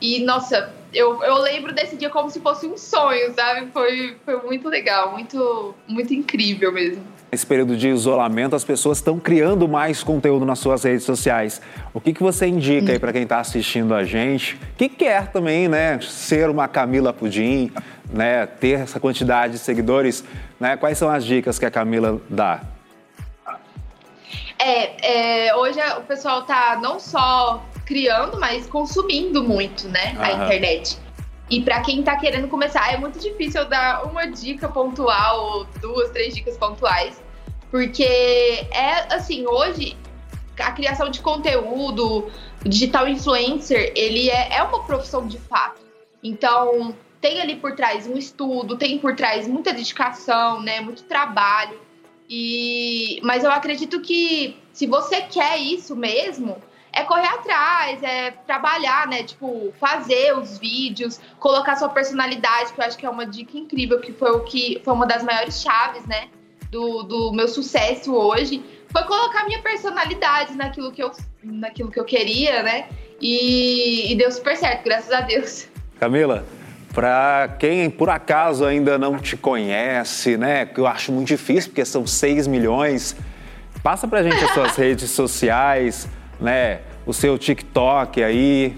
E, 0.01 0.19
nossa, 0.19 0.73
eu, 0.93 1.23
eu 1.23 1.37
lembro 1.37 1.73
desse 1.73 1.95
dia 1.95 2.09
como 2.09 2.29
se 2.29 2.41
fosse 2.41 2.67
um 2.67 2.75
sonho, 2.75 3.33
sabe? 3.33 3.71
Foi, 3.71 4.17
foi 4.25 4.41
muito 4.41 4.67
legal, 4.67 5.13
muito, 5.13 5.73
muito 5.87 6.13
incrível 6.13 6.71
mesmo. 6.71 7.12
Nesse 7.33 7.47
período 7.47 7.75
de 7.75 7.87
isolamento, 7.87 8.55
as 8.55 8.63
pessoas 8.63 8.99
estão 8.99 9.17
criando 9.17 9.67
mais 9.67 10.03
conteúdo 10.03 10.45
nas 10.45 10.59
suas 10.59 10.83
redes 10.83 11.03
sociais. 11.03 11.59
O 11.91 11.99
que, 11.99 12.13
que 12.13 12.21
você 12.21 12.45
indica 12.45 12.91
aí 12.91 12.99
para 12.99 13.11
quem 13.11 13.23
está 13.23 13.39
assistindo 13.39 13.95
a 13.95 14.03
gente? 14.03 14.55
Que 14.77 14.87
quer 14.87 15.31
também, 15.31 15.67
né, 15.67 15.99
ser 15.99 16.47
uma 16.47 16.67
Camila 16.67 17.11
Pudim, 17.11 17.71
né, 18.11 18.45
ter 18.45 18.81
essa 18.81 18.99
quantidade 18.99 19.53
de 19.53 19.59
seguidores, 19.59 20.23
né? 20.59 20.77
Quais 20.77 20.95
são 20.95 21.09
as 21.09 21.25
dicas 21.25 21.57
que 21.57 21.65
a 21.65 21.71
Camila 21.71 22.21
dá? 22.29 22.61
É, 24.59 25.47
é 25.47 25.55
hoje 25.55 25.79
o 25.97 26.01
pessoal 26.01 26.43
tá 26.43 26.77
não 26.79 26.99
só 26.99 27.63
criando, 27.83 28.39
mas 28.39 28.67
consumindo 28.67 29.43
muito, 29.43 29.87
né? 29.87 30.15
A 30.19 30.33
internet. 30.33 30.99
E 31.49 31.61
para 31.61 31.81
quem 31.81 32.03
tá 32.03 32.15
querendo 32.15 32.47
começar, 32.47 32.93
é 32.93 32.97
muito 32.97 33.17
difícil 33.17 33.65
dar 33.65 34.05
uma 34.05 34.27
dica 34.27 34.69
pontual, 34.69 35.45
ou 35.45 35.65
duas, 35.81 36.11
três 36.11 36.35
dicas 36.35 36.55
pontuais. 36.57 37.22
Porque 37.73 38.03
é 38.03 39.15
assim, 39.15 39.47
hoje 39.47 39.97
a 40.59 40.71
criação 40.73 41.09
de 41.09 41.21
conteúdo, 41.21 42.31
o 42.63 42.69
digital 42.69 43.07
influencer, 43.07 43.91
ele 43.95 44.29
é, 44.29 44.57
é 44.57 44.61
uma 44.61 44.83
profissão 44.83 45.25
de 45.25 45.39
fato. 45.39 45.81
Então, 46.23 46.95
tem 47.19 47.41
ali 47.41 47.55
por 47.55 47.75
trás 47.75 48.05
um 48.05 48.15
estudo, 48.15 48.77
tem 48.77 48.99
por 48.99 49.15
trás 49.15 49.47
muita 49.47 49.73
dedicação, 49.73 50.61
né? 50.61 50.81
Muito 50.81 51.01
trabalho. 51.05 51.79
E, 52.29 53.19
mas 53.23 53.43
eu 53.43 53.49
acredito 53.49 54.01
que 54.01 54.55
se 54.71 54.85
você 54.85 55.21
quer 55.21 55.57
isso 55.57 55.95
mesmo, 55.95 56.57
é 56.91 57.01
correr 57.01 57.25
atrás, 57.25 58.03
é 58.03 58.29
trabalhar, 58.45 59.07
né? 59.07 59.23
Tipo, 59.23 59.73
fazer 59.79 60.37
os 60.37 60.59
vídeos, 60.59 61.19
colocar 61.39 61.75
sua 61.75 61.89
personalidade, 61.89 62.71
que 62.71 62.79
eu 62.79 62.85
acho 62.85 62.99
que 62.99 63.05
é 63.07 63.09
uma 63.09 63.25
dica 63.25 63.57
incrível, 63.57 63.99
que 63.99 64.13
foi 64.13 64.29
o 64.29 64.41
que 64.41 64.79
foi 64.85 64.93
uma 64.93 65.07
das 65.07 65.23
maiores 65.23 65.59
chaves, 65.59 66.05
né? 66.05 66.29
Do, 66.73 67.03
do 67.03 67.31
meu 67.31 67.47
sucesso 67.47 68.15
hoje. 68.15 68.65
Foi 68.91 69.03
colocar 69.03 69.45
minha 69.45 69.61
personalidade 69.61 70.55
naquilo 70.55 70.91
que 70.91 71.03
eu, 71.03 71.11
naquilo 71.43 71.91
que 71.91 71.99
eu 71.99 72.03
queria, 72.03 72.63
né? 72.63 72.87
E, 73.21 74.11
e 74.11 74.15
deu 74.15 74.31
super 74.31 74.57
certo, 74.57 74.83
graças 74.83 75.11
a 75.11 75.21
Deus. 75.21 75.67
Camila, 75.99 76.43
para 76.91 77.55
quem 77.59 77.91
por 77.91 78.09
acaso 78.09 78.65
ainda 78.65 78.97
não 78.97 79.19
te 79.19 79.37
conhece, 79.37 80.35
né? 80.35 80.65
Que 80.65 80.79
eu 80.79 80.87
acho 80.87 81.11
muito 81.11 81.27
difícil, 81.27 81.69
porque 81.69 81.85
são 81.85 82.07
6 82.07 82.47
milhões. 82.47 83.15
Passa 83.83 84.07
pra 84.07 84.23
gente 84.23 84.43
as 84.43 84.49
suas 84.55 84.75
redes 84.75 85.11
sociais, 85.11 86.09
né? 86.39 86.81
O 87.05 87.13
seu 87.13 87.37
TikTok 87.37 88.23
aí. 88.23 88.75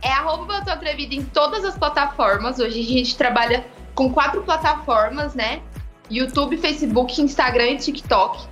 É 0.00 0.12
arroba 0.12 0.56
atrevida 0.58 1.14
em 1.14 1.24
todas 1.24 1.62
as 1.62 1.76
plataformas. 1.76 2.58
Hoje 2.58 2.80
a 2.80 2.84
gente 2.84 3.18
trabalha 3.18 3.66
com 3.94 4.10
quatro 4.10 4.42
plataformas, 4.42 5.34
né? 5.34 5.60
YouTube, 6.10 6.56
Facebook, 6.56 7.20
Instagram 7.20 7.70
e 7.70 7.76
TikTok. 7.78 8.46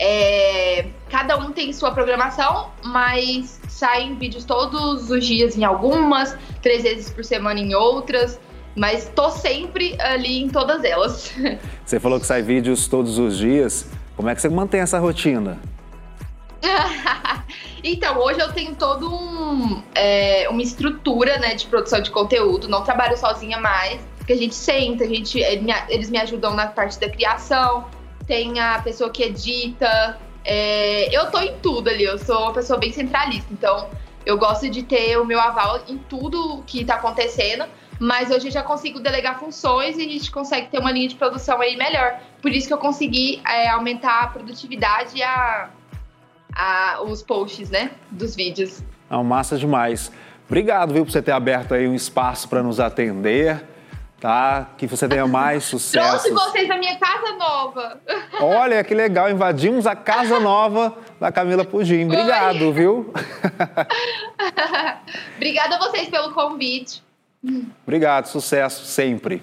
É, 0.00 0.86
cada 1.10 1.36
um 1.36 1.50
tem 1.50 1.72
sua 1.72 1.90
programação, 1.90 2.70
mas 2.84 3.60
saem 3.68 4.14
vídeos 4.16 4.44
todos 4.44 5.10
os 5.10 5.24
dias 5.24 5.56
em 5.56 5.64
algumas, 5.64 6.36
três 6.62 6.82
vezes 6.82 7.10
por 7.10 7.24
semana 7.24 7.58
em 7.58 7.74
outras. 7.74 8.38
Mas 8.76 9.10
tô 9.14 9.30
sempre 9.30 9.96
ali 10.00 10.42
em 10.42 10.48
todas 10.48 10.84
elas. 10.84 11.34
Você 11.84 11.98
falou 11.98 12.20
que 12.20 12.26
sai 12.26 12.42
vídeos 12.42 12.86
todos 12.86 13.18
os 13.18 13.36
dias. 13.36 13.88
Como 14.16 14.28
é 14.28 14.34
que 14.34 14.40
você 14.40 14.48
mantém 14.48 14.80
essa 14.80 14.98
rotina? 14.98 15.60
então, 17.84 18.18
hoje 18.18 18.40
eu 18.40 18.52
tenho 18.52 18.74
todo 18.74 19.12
um, 19.14 19.80
é, 19.94 20.48
uma 20.50 20.60
estrutura 20.60 21.38
né, 21.38 21.54
de 21.54 21.66
produção 21.66 22.00
de 22.00 22.10
conteúdo, 22.10 22.68
não 22.68 22.82
trabalho 22.82 23.16
sozinha 23.16 23.60
mais, 23.60 24.00
porque 24.28 24.34
a 24.34 24.36
gente 24.36 24.54
senta, 24.54 25.04
a 25.04 25.06
gente, 25.06 25.38
eles 25.88 26.10
me 26.10 26.18
ajudam 26.18 26.54
na 26.54 26.66
parte 26.66 27.00
da 27.00 27.08
criação, 27.08 27.86
tem 28.26 28.60
a 28.60 28.78
pessoa 28.78 29.08
que 29.08 29.22
edita, 29.22 30.18
é, 30.44 31.08
eu 31.16 31.30
tô 31.30 31.40
em 31.40 31.54
tudo 31.62 31.88
ali, 31.88 32.04
eu 32.04 32.18
sou 32.18 32.42
uma 32.42 32.52
pessoa 32.52 32.78
bem 32.78 32.92
centralista, 32.92 33.50
então 33.50 33.88
eu 34.26 34.36
gosto 34.36 34.68
de 34.68 34.82
ter 34.82 35.16
o 35.18 35.24
meu 35.24 35.40
aval 35.40 35.80
em 35.88 35.96
tudo 35.96 36.62
que 36.66 36.84
tá 36.84 36.96
acontecendo, 36.96 37.64
mas 37.98 38.30
hoje 38.30 38.48
eu 38.48 38.52
já 38.52 38.62
consigo 38.62 39.00
delegar 39.00 39.40
funções 39.40 39.96
e 39.96 40.02
a 40.02 40.04
gente 40.04 40.30
consegue 40.30 40.68
ter 40.68 40.78
uma 40.78 40.92
linha 40.92 41.08
de 41.08 41.14
produção 41.14 41.58
aí 41.62 41.74
melhor. 41.74 42.20
Por 42.42 42.52
isso 42.52 42.68
que 42.68 42.74
eu 42.74 42.78
consegui 42.78 43.40
é, 43.48 43.70
aumentar 43.70 44.24
a 44.24 44.26
produtividade 44.26 45.16
e 45.16 45.22
a, 45.22 45.70
a, 46.54 47.00
os 47.02 47.22
posts, 47.22 47.70
né, 47.70 47.92
dos 48.10 48.36
vídeos. 48.36 48.82
Não, 49.08 49.24
massa 49.24 49.56
demais. 49.56 50.12
Obrigado, 50.46 50.92
viu, 50.92 51.06
por 51.06 51.12
você 51.12 51.22
ter 51.22 51.32
aberto 51.32 51.72
aí 51.72 51.88
um 51.88 51.94
espaço 51.94 52.46
para 52.46 52.62
nos 52.62 52.78
atender, 52.78 53.64
tá? 54.20 54.68
Que 54.76 54.86
você 54.86 55.08
tenha 55.08 55.26
mais 55.26 55.64
sucesso. 55.64 56.24
Trouxe 56.24 56.32
vocês 56.32 56.68
na 56.68 56.76
minha 56.76 56.98
casa 56.98 57.32
nova. 57.36 58.00
Olha, 58.40 58.84
que 58.84 58.94
legal, 58.94 59.30
invadimos 59.30 59.86
a 59.86 59.94
casa 59.94 60.40
nova 60.40 60.96
da 61.20 61.30
Camila 61.30 61.64
Pudim. 61.64 62.06
Obrigado, 62.06 62.66
Oi. 62.66 62.72
viu? 62.72 63.12
Obrigada 65.36 65.76
a 65.76 65.78
vocês 65.78 66.08
pelo 66.08 66.32
convite. 66.32 67.02
Obrigado, 67.84 68.26
sucesso 68.26 68.84
sempre. 68.84 69.42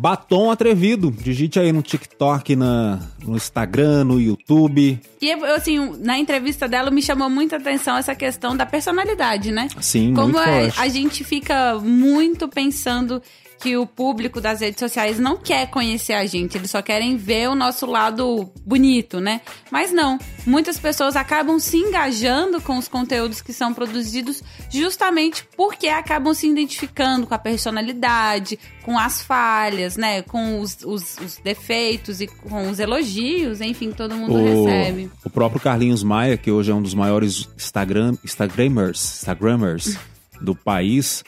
Batom 0.00 0.50
Atrevido. 0.50 1.10
Digite 1.10 1.60
aí 1.60 1.70
no 1.72 1.82
TikTok, 1.82 2.56
na, 2.56 2.98
no 3.22 3.36
Instagram, 3.36 4.04
no 4.04 4.18
YouTube. 4.18 4.98
E 5.20 5.30
assim, 5.30 5.94
na 5.98 6.18
entrevista 6.18 6.66
dela 6.66 6.90
me 6.90 7.02
chamou 7.02 7.28
muita 7.28 7.56
atenção 7.56 7.98
essa 7.98 8.14
questão 8.14 8.56
da 8.56 8.64
personalidade, 8.64 9.52
né? 9.52 9.68
Sim, 9.78 10.14
Como 10.14 10.32
muito 10.32 10.38
a, 10.38 10.44
forte. 10.46 10.80
a 10.80 10.88
gente 10.88 11.22
fica 11.22 11.78
muito 11.78 12.48
pensando 12.48 13.22
que 13.60 13.76
o 13.76 13.86
público 13.86 14.40
das 14.40 14.60
redes 14.60 14.80
sociais 14.80 15.18
não 15.18 15.36
quer 15.36 15.68
conhecer 15.68 16.14
a 16.14 16.24
gente, 16.24 16.56
eles 16.56 16.70
só 16.70 16.80
querem 16.80 17.16
ver 17.16 17.50
o 17.50 17.54
nosso 17.54 17.84
lado 17.84 18.50
bonito, 18.64 19.20
né? 19.20 19.42
Mas 19.70 19.92
não, 19.92 20.18
muitas 20.46 20.78
pessoas 20.78 21.14
acabam 21.14 21.58
se 21.58 21.76
engajando 21.76 22.60
com 22.60 22.78
os 22.78 22.88
conteúdos 22.88 23.42
que 23.42 23.52
são 23.52 23.74
produzidos 23.74 24.42
justamente 24.70 25.46
porque 25.56 25.88
acabam 25.88 26.32
se 26.32 26.48
identificando 26.48 27.26
com 27.26 27.34
a 27.34 27.38
personalidade, 27.38 28.58
com 28.82 28.98
as 28.98 29.20
falhas, 29.20 29.96
né? 29.96 30.22
Com 30.22 30.60
os, 30.60 30.78
os, 30.82 31.18
os 31.18 31.36
defeitos 31.36 32.22
e 32.22 32.26
com 32.26 32.70
os 32.70 32.78
elogios, 32.78 33.60
enfim, 33.60 33.92
todo 33.92 34.14
mundo 34.14 34.34
o, 34.34 34.64
recebe. 34.64 35.10
O 35.24 35.28
próprio 35.28 35.60
Carlinhos 35.60 36.02
Maia, 36.02 36.36
que 36.36 36.50
hoje 36.50 36.70
é 36.70 36.74
um 36.74 36.82
dos 36.82 36.94
maiores 36.94 37.46
Instagram, 37.56 38.16
Instagramers, 38.24 39.20
Instagramers 39.20 39.98
do 40.40 40.54
país, 40.54 41.22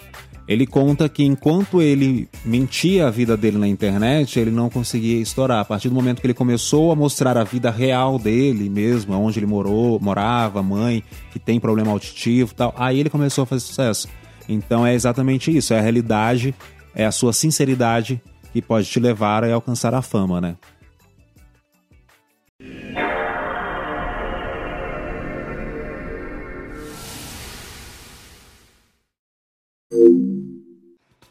ele 0.46 0.66
conta 0.66 1.08
que 1.08 1.24
enquanto 1.24 1.80
ele 1.80 2.28
mentia 2.44 3.06
a 3.06 3.10
vida 3.10 3.36
dele 3.36 3.58
na 3.58 3.68
internet, 3.68 4.38
ele 4.38 4.50
não 4.50 4.68
conseguia 4.68 5.20
estourar. 5.20 5.60
A 5.60 5.64
partir 5.64 5.88
do 5.88 5.94
momento 5.94 6.20
que 6.20 6.26
ele 6.26 6.34
começou 6.34 6.90
a 6.90 6.96
mostrar 6.96 7.36
a 7.36 7.44
vida 7.44 7.70
real 7.70 8.18
dele 8.18 8.68
mesmo, 8.68 9.14
onde 9.14 9.38
ele 9.38 9.46
morou, 9.46 10.00
morava, 10.00 10.62
mãe, 10.62 11.02
que 11.30 11.38
tem 11.38 11.60
problema 11.60 11.92
auditivo 11.92 12.54
tal, 12.54 12.74
aí 12.76 12.98
ele 12.98 13.10
começou 13.10 13.44
a 13.44 13.46
fazer 13.46 13.60
sucesso. 13.60 14.08
Então 14.48 14.86
é 14.86 14.94
exatamente 14.94 15.56
isso, 15.56 15.72
é 15.72 15.78
a 15.78 15.82
realidade, 15.82 16.54
é 16.94 17.06
a 17.06 17.12
sua 17.12 17.32
sinceridade 17.32 18.20
que 18.52 18.60
pode 18.60 18.86
te 18.88 19.00
levar 19.00 19.44
a 19.44 19.54
alcançar 19.54 19.94
a 19.94 20.02
fama, 20.02 20.40
né? 20.40 20.56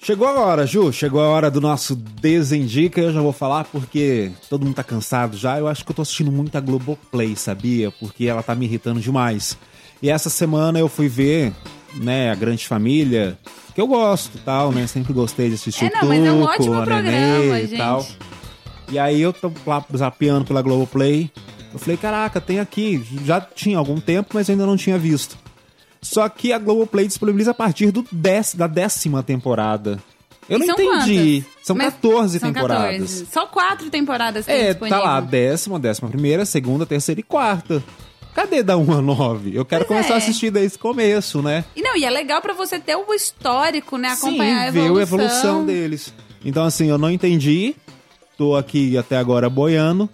Chegou 0.03 0.27
a 0.27 0.39
hora, 0.39 0.65
Ju. 0.65 0.91
Chegou 0.91 1.21
a 1.21 1.27
hora 1.29 1.51
do 1.51 1.61
nosso 1.61 1.95
Desindica. 1.95 2.99
Eu 2.99 3.13
já 3.13 3.21
vou 3.21 3.31
falar 3.31 3.65
porque 3.65 4.31
todo 4.49 4.65
mundo 4.65 4.73
tá 4.75 4.83
cansado 4.83 5.37
já. 5.37 5.59
Eu 5.59 5.67
acho 5.67 5.85
que 5.85 5.91
eu 5.91 5.95
tô 5.95 6.01
assistindo 6.01 6.31
muito 6.31 6.57
a 6.57 6.59
Globoplay, 6.59 7.35
sabia? 7.35 7.91
Porque 7.91 8.25
ela 8.25 8.41
tá 8.41 8.55
me 8.55 8.65
irritando 8.65 8.99
demais. 8.99 9.55
E 10.01 10.09
essa 10.09 10.29
semana 10.29 10.79
eu 10.79 10.89
fui 10.89 11.07
ver, 11.07 11.53
né, 11.95 12.31
a 12.31 12.35
Grande 12.35 12.67
Família, 12.67 13.37
que 13.75 13.79
eu 13.79 13.85
gosto 13.85 14.39
tal, 14.39 14.71
né? 14.71 14.87
Sempre 14.87 15.13
gostei 15.13 15.49
de 15.49 15.55
assistir 15.55 15.85
É, 15.85 15.89
o 15.89 16.01
não, 16.01 16.07
mas 16.07 16.25
é 16.25 16.31
um 16.31 16.39
Tuco, 16.41 16.51
ótimo 16.51 16.73
a 16.73 16.85
Nenê 16.85 17.01
programa, 17.11 17.59
e 17.59 17.67
gente. 17.67 17.77
tal. 17.77 18.07
E 18.91 18.97
aí 18.97 19.21
eu 19.21 19.31
tô 19.31 19.51
lá 19.67 19.85
zapeando 19.95 20.45
pela 20.45 20.63
Globoplay. 20.63 21.29
Eu 21.71 21.77
falei, 21.77 21.95
caraca, 21.95 22.41
tem 22.41 22.59
aqui. 22.59 23.05
Já 23.23 23.39
tinha 23.39 23.77
algum 23.77 23.99
tempo, 23.99 24.31
mas 24.33 24.49
eu 24.49 24.53
ainda 24.53 24.65
não 24.65 24.75
tinha 24.75 24.97
visto. 24.97 25.37
Só 26.01 26.27
que 26.29 26.51
a 26.51 26.57
Globoplay 26.57 27.05
disponibiliza 27.07 27.51
a 27.51 27.53
partir 27.53 27.91
do 27.91 28.05
dez, 28.11 28.55
da 28.55 28.67
décima 28.67 29.21
temporada. 29.21 29.99
Eu 30.49 30.57
E 30.59 30.65
não 30.65 30.73
entendi. 30.73 31.41
quantas? 31.43 31.65
São 31.65 31.75
Mas 31.75 31.93
14 31.93 32.39
são 32.39 32.51
temporadas. 32.51 32.91
14. 32.99 33.25
Só 33.31 33.45
quatro 33.45 33.89
temporadas 33.89 34.45
tem 34.45 34.55
É, 34.55 34.67
disponível. 34.69 34.99
tá 34.99 35.03
lá, 35.05 35.21
décima, 35.21 35.79
décima 35.79 36.09
primeira, 36.09 36.43
segunda, 36.45 36.85
terceira 36.85 37.19
e 37.21 37.23
quarta. 37.23 37.83
Cadê 38.33 38.63
da 38.63 38.77
1 38.77 38.91
a 38.93 39.01
9? 39.01 39.51
Eu 39.55 39.63
quero 39.65 39.85
Pois 39.85 39.97
começar 39.99 40.13
é. 40.13 40.15
a 40.15 40.17
assistir 40.17 40.49
desde 40.51 40.77
o 40.77 40.79
começo, 40.79 41.41
né? 41.41 41.63
E 41.75 41.81
não, 41.81 41.95
e 41.95 42.03
é 42.05 42.09
legal 42.09 42.41
pra 42.41 42.53
você 42.53 42.79
ter 42.79 42.95
o 42.95 43.13
histórico, 43.13 43.97
né? 43.97 44.09
Acompanhar 44.09 44.61
Sim, 44.63 44.67
a 44.67 44.71
ver 44.71 44.79
evolução. 44.85 44.97
a 44.97 45.01
evolução 45.23 45.65
deles. 45.65 46.13
Então, 46.43 46.63
assim, 46.63 46.87
eu 46.89 46.97
não 46.97 47.11
entendi. 47.11 47.75
Tô 48.37 48.55
aqui 48.55 48.97
até 48.97 49.17
agora 49.17 49.49
boiando. 49.49 50.09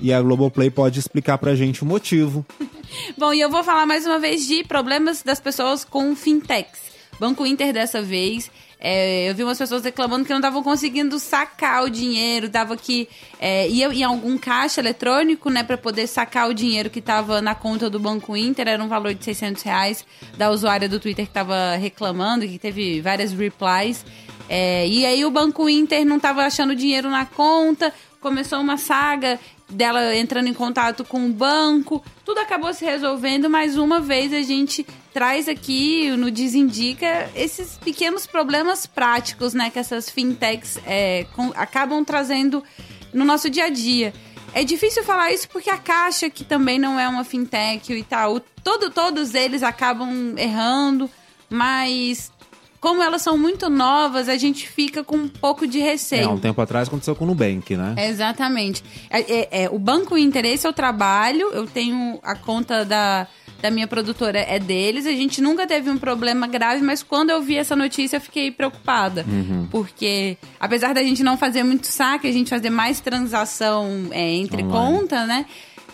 E 0.00 0.12
a 0.12 0.22
Globoplay 0.22 0.70
pode 0.70 0.98
explicar 0.98 1.38
pra 1.38 1.54
gente 1.54 1.82
o 1.82 1.86
motivo. 1.86 2.44
Bom, 3.18 3.32
e 3.32 3.40
eu 3.40 3.50
vou 3.50 3.64
falar 3.64 3.86
mais 3.86 4.06
uma 4.06 4.18
vez 4.18 4.46
de 4.46 4.64
problemas 4.64 5.22
das 5.22 5.40
pessoas 5.40 5.84
com 5.84 6.14
fintechs. 6.14 6.88
Banco 7.18 7.44
Inter 7.44 7.72
dessa 7.72 8.00
vez. 8.00 8.50
é, 8.80 9.28
eu 9.28 9.34
vi 9.34 9.42
umas 9.42 9.58
pessoas 9.58 9.82
reclamando 9.82 10.24
que 10.24 10.30
não 10.30 10.38
estavam 10.38 10.62
conseguindo 10.62 11.18
sacar 11.18 11.82
o 11.82 11.90
dinheiro, 11.90 12.48
tava 12.48 12.76
que 12.76 13.08
é, 13.40 13.68
ia 13.68 13.92
em 13.92 14.04
algum 14.04 14.38
caixa 14.38 14.80
eletrônico, 14.80 15.50
né, 15.50 15.64
para 15.64 15.76
poder 15.76 16.06
sacar 16.06 16.48
o 16.48 16.54
dinheiro 16.54 16.88
que 16.88 17.00
tava 17.00 17.42
na 17.42 17.56
conta 17.56 17.90
do 17.90 17.98
Banco 17.98 18.36
Inter, 18.36 18.68
era 18.68 18.82
um 18.82 18.86
valor 18.86 19.14
de 19.14 19.24
600 19.24 19.62
reais 19.64 20.06
da 20.36 20.50
usuária 20.50 20.88
do 20.88 21.00
Twitter 21.00 21.26
que 21.26 21.32
tava 21.32 21.74
reclamando, 21.74 22.46
que 22.46 22.58
teve 22.58 23.00
várias 23.00 23.32
replies. 23.32 24.04
É, 24.48 24.86
e 24.86 25.04
aí 25.04 25.24
o 25.24 25.30
Banco 25.30 25.68
Inter 25.68 26.06
não 26.06 26.18
tava 26.18 26.42
achando 26.42 26.74
dinheiro 26.74 27.10
na 27.10 27.26
conta, 27.26 27.92
começou 28.20 28.60
uma 28.60 28.76
saga 28.76 29.38
dela 29.68 30.16
entrando 30.16 30.48
em 30.48 30.54
contato 30.54 31.04
com 31.04 31.26
o 31.26 31.32
banco, 31.32 32.02
tudo 32.24 32.38
acabou 32.40 32.72
se 32.72 32.84
resolvendo, 32.84 33.50
mas 33.50 33.76
uma 33.76 34.00
vez 34.00 34.32
a 34.32 34.40
gente 34.42 34.86
traz 35.12 35.48
aqui 35.48 36.10
no 36.12 36.30
Desindica 36.30 37.30
esses 37.34 37.76
pequenos 37.76 38.26
problemas 38.26 38.86
práticos, 38.86 39.52
né, 39.52 39.68
que 39.70 39.78
essas 39.78 40.08
fintechs 40.08 40.78
é, 40.86 41.26
com- 41.34 41.52
acabam 41.54 42.02
trazendo 42.04 42.64
no 43.12 43.24
nosso 43.24 43.50
dia 43.50 43.64
a 43.64 43.68
dia. 43.70 44.12
É 44.54 44.64
difícil 44.64 45.04
falar 45.04 45.30
isso 45.32 45.48
porque 45.50 45.68
a 45.68 45.76
Caixa, 45.76 46.30
que 46.30 46.44
também 46.44 46.78
não 46.78 46.98
é 46.98 47.06
uma 47.06 47.22
fintech, 47.24 47.92
o 47.92 47.96
Itaú, 47.96 48.40
todo, 48.64 48.90
todos 48.90 49.34
eles 49.34 49.62
acabam 49.62 50.34
errando, 50.38 51.10
mas 51.50 52.32
como 52.80 53.02
elas 53.02 53.22
são 53.22 53.36
muito 53.36 53.68
novas, 53.68 54.28
a 54.28 54.36
gente 54.36 54.68
fica 54.68 55.02
com 55.02 55.16
um 55.16 55.28
pouco 55.28 55.66
de 55.66 55.80
É, 55.80 55.84
receio. 55.84 56.28
há 56.28 56.32
um 56.32 56.38
tempo 56.38 56.60
atrás 56.60 56.88
aconteceu 56.88 57.14
com 57.16 57.24
o 57.24 57.26
Nubank, 57.28 57.76
né? 57.76 57.94
Exatamente. 58.08 58.82
É, 59.10 59.20
é- 59.20 59.48
é, 59.64 59.68
o 59.70 59.78
Banco 59.78 60.16
Inter, 60.16 60.44
esse 60.46 60.66
é 60.66 60.70
o 60.70 60.72
trabalho. 60.72 61.50
Eu 61.52 61.66
tenho 61.66 62.18
a 62.22 62.34
conta 62.36 62.84
da, 62.84 63.26
da 63.60 63.70
minha 63.70 63.86
produtora, 63.88 64.38
é 64.38 64.58
deles. 64.58 65.06
A 65.06 65.10
gente 65.12 65.40
nunca 65.40 65.66
teve 65.66 65.90
um 65.90 65.98
problema 65.98 66.46
grave, 66.46 66.82
mas 66.82 67.02
quando 67.02 67.30
eu 67.30 67.42
vi 67.42 67.56
essa 67.56 67.74
notícia, 67.74 68.16
eu 68.16 68.20
fiquei 68.20 68.50
preocupada. 68.50 69.24
Uhum. 69.28 69.66
Porque, 69.70 70.36
apesar 70.60 70.94
da 70.94 71.02
gente 71.02 71.22
não 71.22 71.36
fazer 71.36 71.64
muito 71.64 71.86
saque, 71.88 72.28
a 72.28 72.32
gente 72.32 72.50
fazer 72.50 72.70
mais 72.70 73.00
transação 73.00 74.08
é, 74.12 74.30
entre 74.34 74.62
Online. 74.62 74.98
conta, 74.98 75.26
né? 75.26 75.46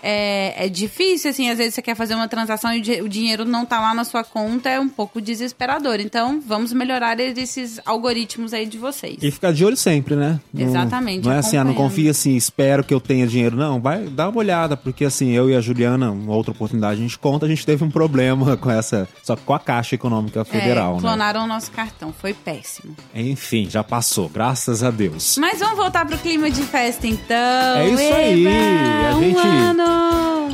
É, 0.06 0.66
é 0.66 0.68
difícil, 0.68 1.30
assim, 1.30 1.48
às 1.48 1.56
vezes 1.56 1.74
você 1.74 1.80
quer 1.80 1.94
fazer 1.94 2.14
uma 2.14 2.28
transação 2.28 2.74
e 2.74 2.78
o 2.78 2.82
di- 2.82 3.00
o 3.00 3.08
dinheiro 3.08 3.44
não 3.46 3.64
tá 3.64 3.80
lá 3.80 3.94
na 3.94 4.04
sua 4.04 4.22
conta, 4.22 4.68
é 4.68 4.78
um 4.78 4.88
pouco 4.88 5.18
desesperador. 5.20 5.98
Então, 5.98 6.42
vamos 6.46 6.74
melhorar 6.74 7.18
esses 7.20 7.80
algoritmos 7.86 8.52
aí 8.52 8.66
de 8.66 8.76
vocês. 8.76 9.16
E 9.22 9.30
ficar 9.30 9.52
de 9.52 9.64
olho 9.64 9.76
sempre, 9.78 10.14
né? 10.14 10.38
Não- 10.52 10.62
Exatamente, 10.66 11.24
Não 11.24 11.32
é 11.32 11.38
assim, 11.38 11.56
ah, 11.56 11.64
não 11.64 11.72
confia 11.72 12.10
assim, 12.10 12.36
espero 12.36 12.84
que 12.84 12.92
eu 12.92 13.00
tenha 13.00 13.26
dinheiro. 13.26 13.56
Não, 13.56 13.80
vai 13.80 14.04
dar 14.04 14.28
uma 14.28 14.38
olhada, 14.38 14.76
porque 14.76 15.06
assim, 15.06 15.30
eu 15.32 15.48
e 15.48 15.56
a 15.56 15.60
Juliana, 15.62 16.10
uma 16.10 16.34
outra 16.34 16.52
oportunidade, 16.52 17.00
a 17.00 17.02
gente 17.02 17.18
conta, 17.18 17.46
a 17.46 17.48
gente 17.48 17.64
teve 17.64 17.82
um 17.82 17.90
problema 17.90 18.56
com 18.58 18.70
essa, 18.70 19.08
só 19.22 19.34
que 19.34 19.42
com 19.42 19.54
a 19.54 19.58
Caixa 19.58 19.94
Econômica 19.94 20.44
Federal, 20.44 20.92
é, 20.92 20.94
né? 20.96 21.00
clonaram 21.00 21.44
o 21.44 21.46
nosso 21.46 21.70
cartão, 21.70 22.12
foi 22.12 22.34
péssimo. 22.34 22.94
Enfim, 23.14 23.68
já 23.70 23.82
passou, 23.82 24.28
graças 24.28 24.82
a 24.82 24.90
Deus. 24.90 25.38
Mas 25.38 25.58
vamos 25.60 25.76
voltar 25.76 26.04
pro 26.04 26.18
clima 26.18 26.50
de 26.50 26.62
festa 26.62 27.06
então. 27.06 27.36
É 27.78 27.88
isso 27.88 28.14
aí, 28.14 28.46
Eba, 28.46 29.08
a 29.10 29.16
um 29.16 29.22
gente- 29.22 29.38
ano. 29.38 29.93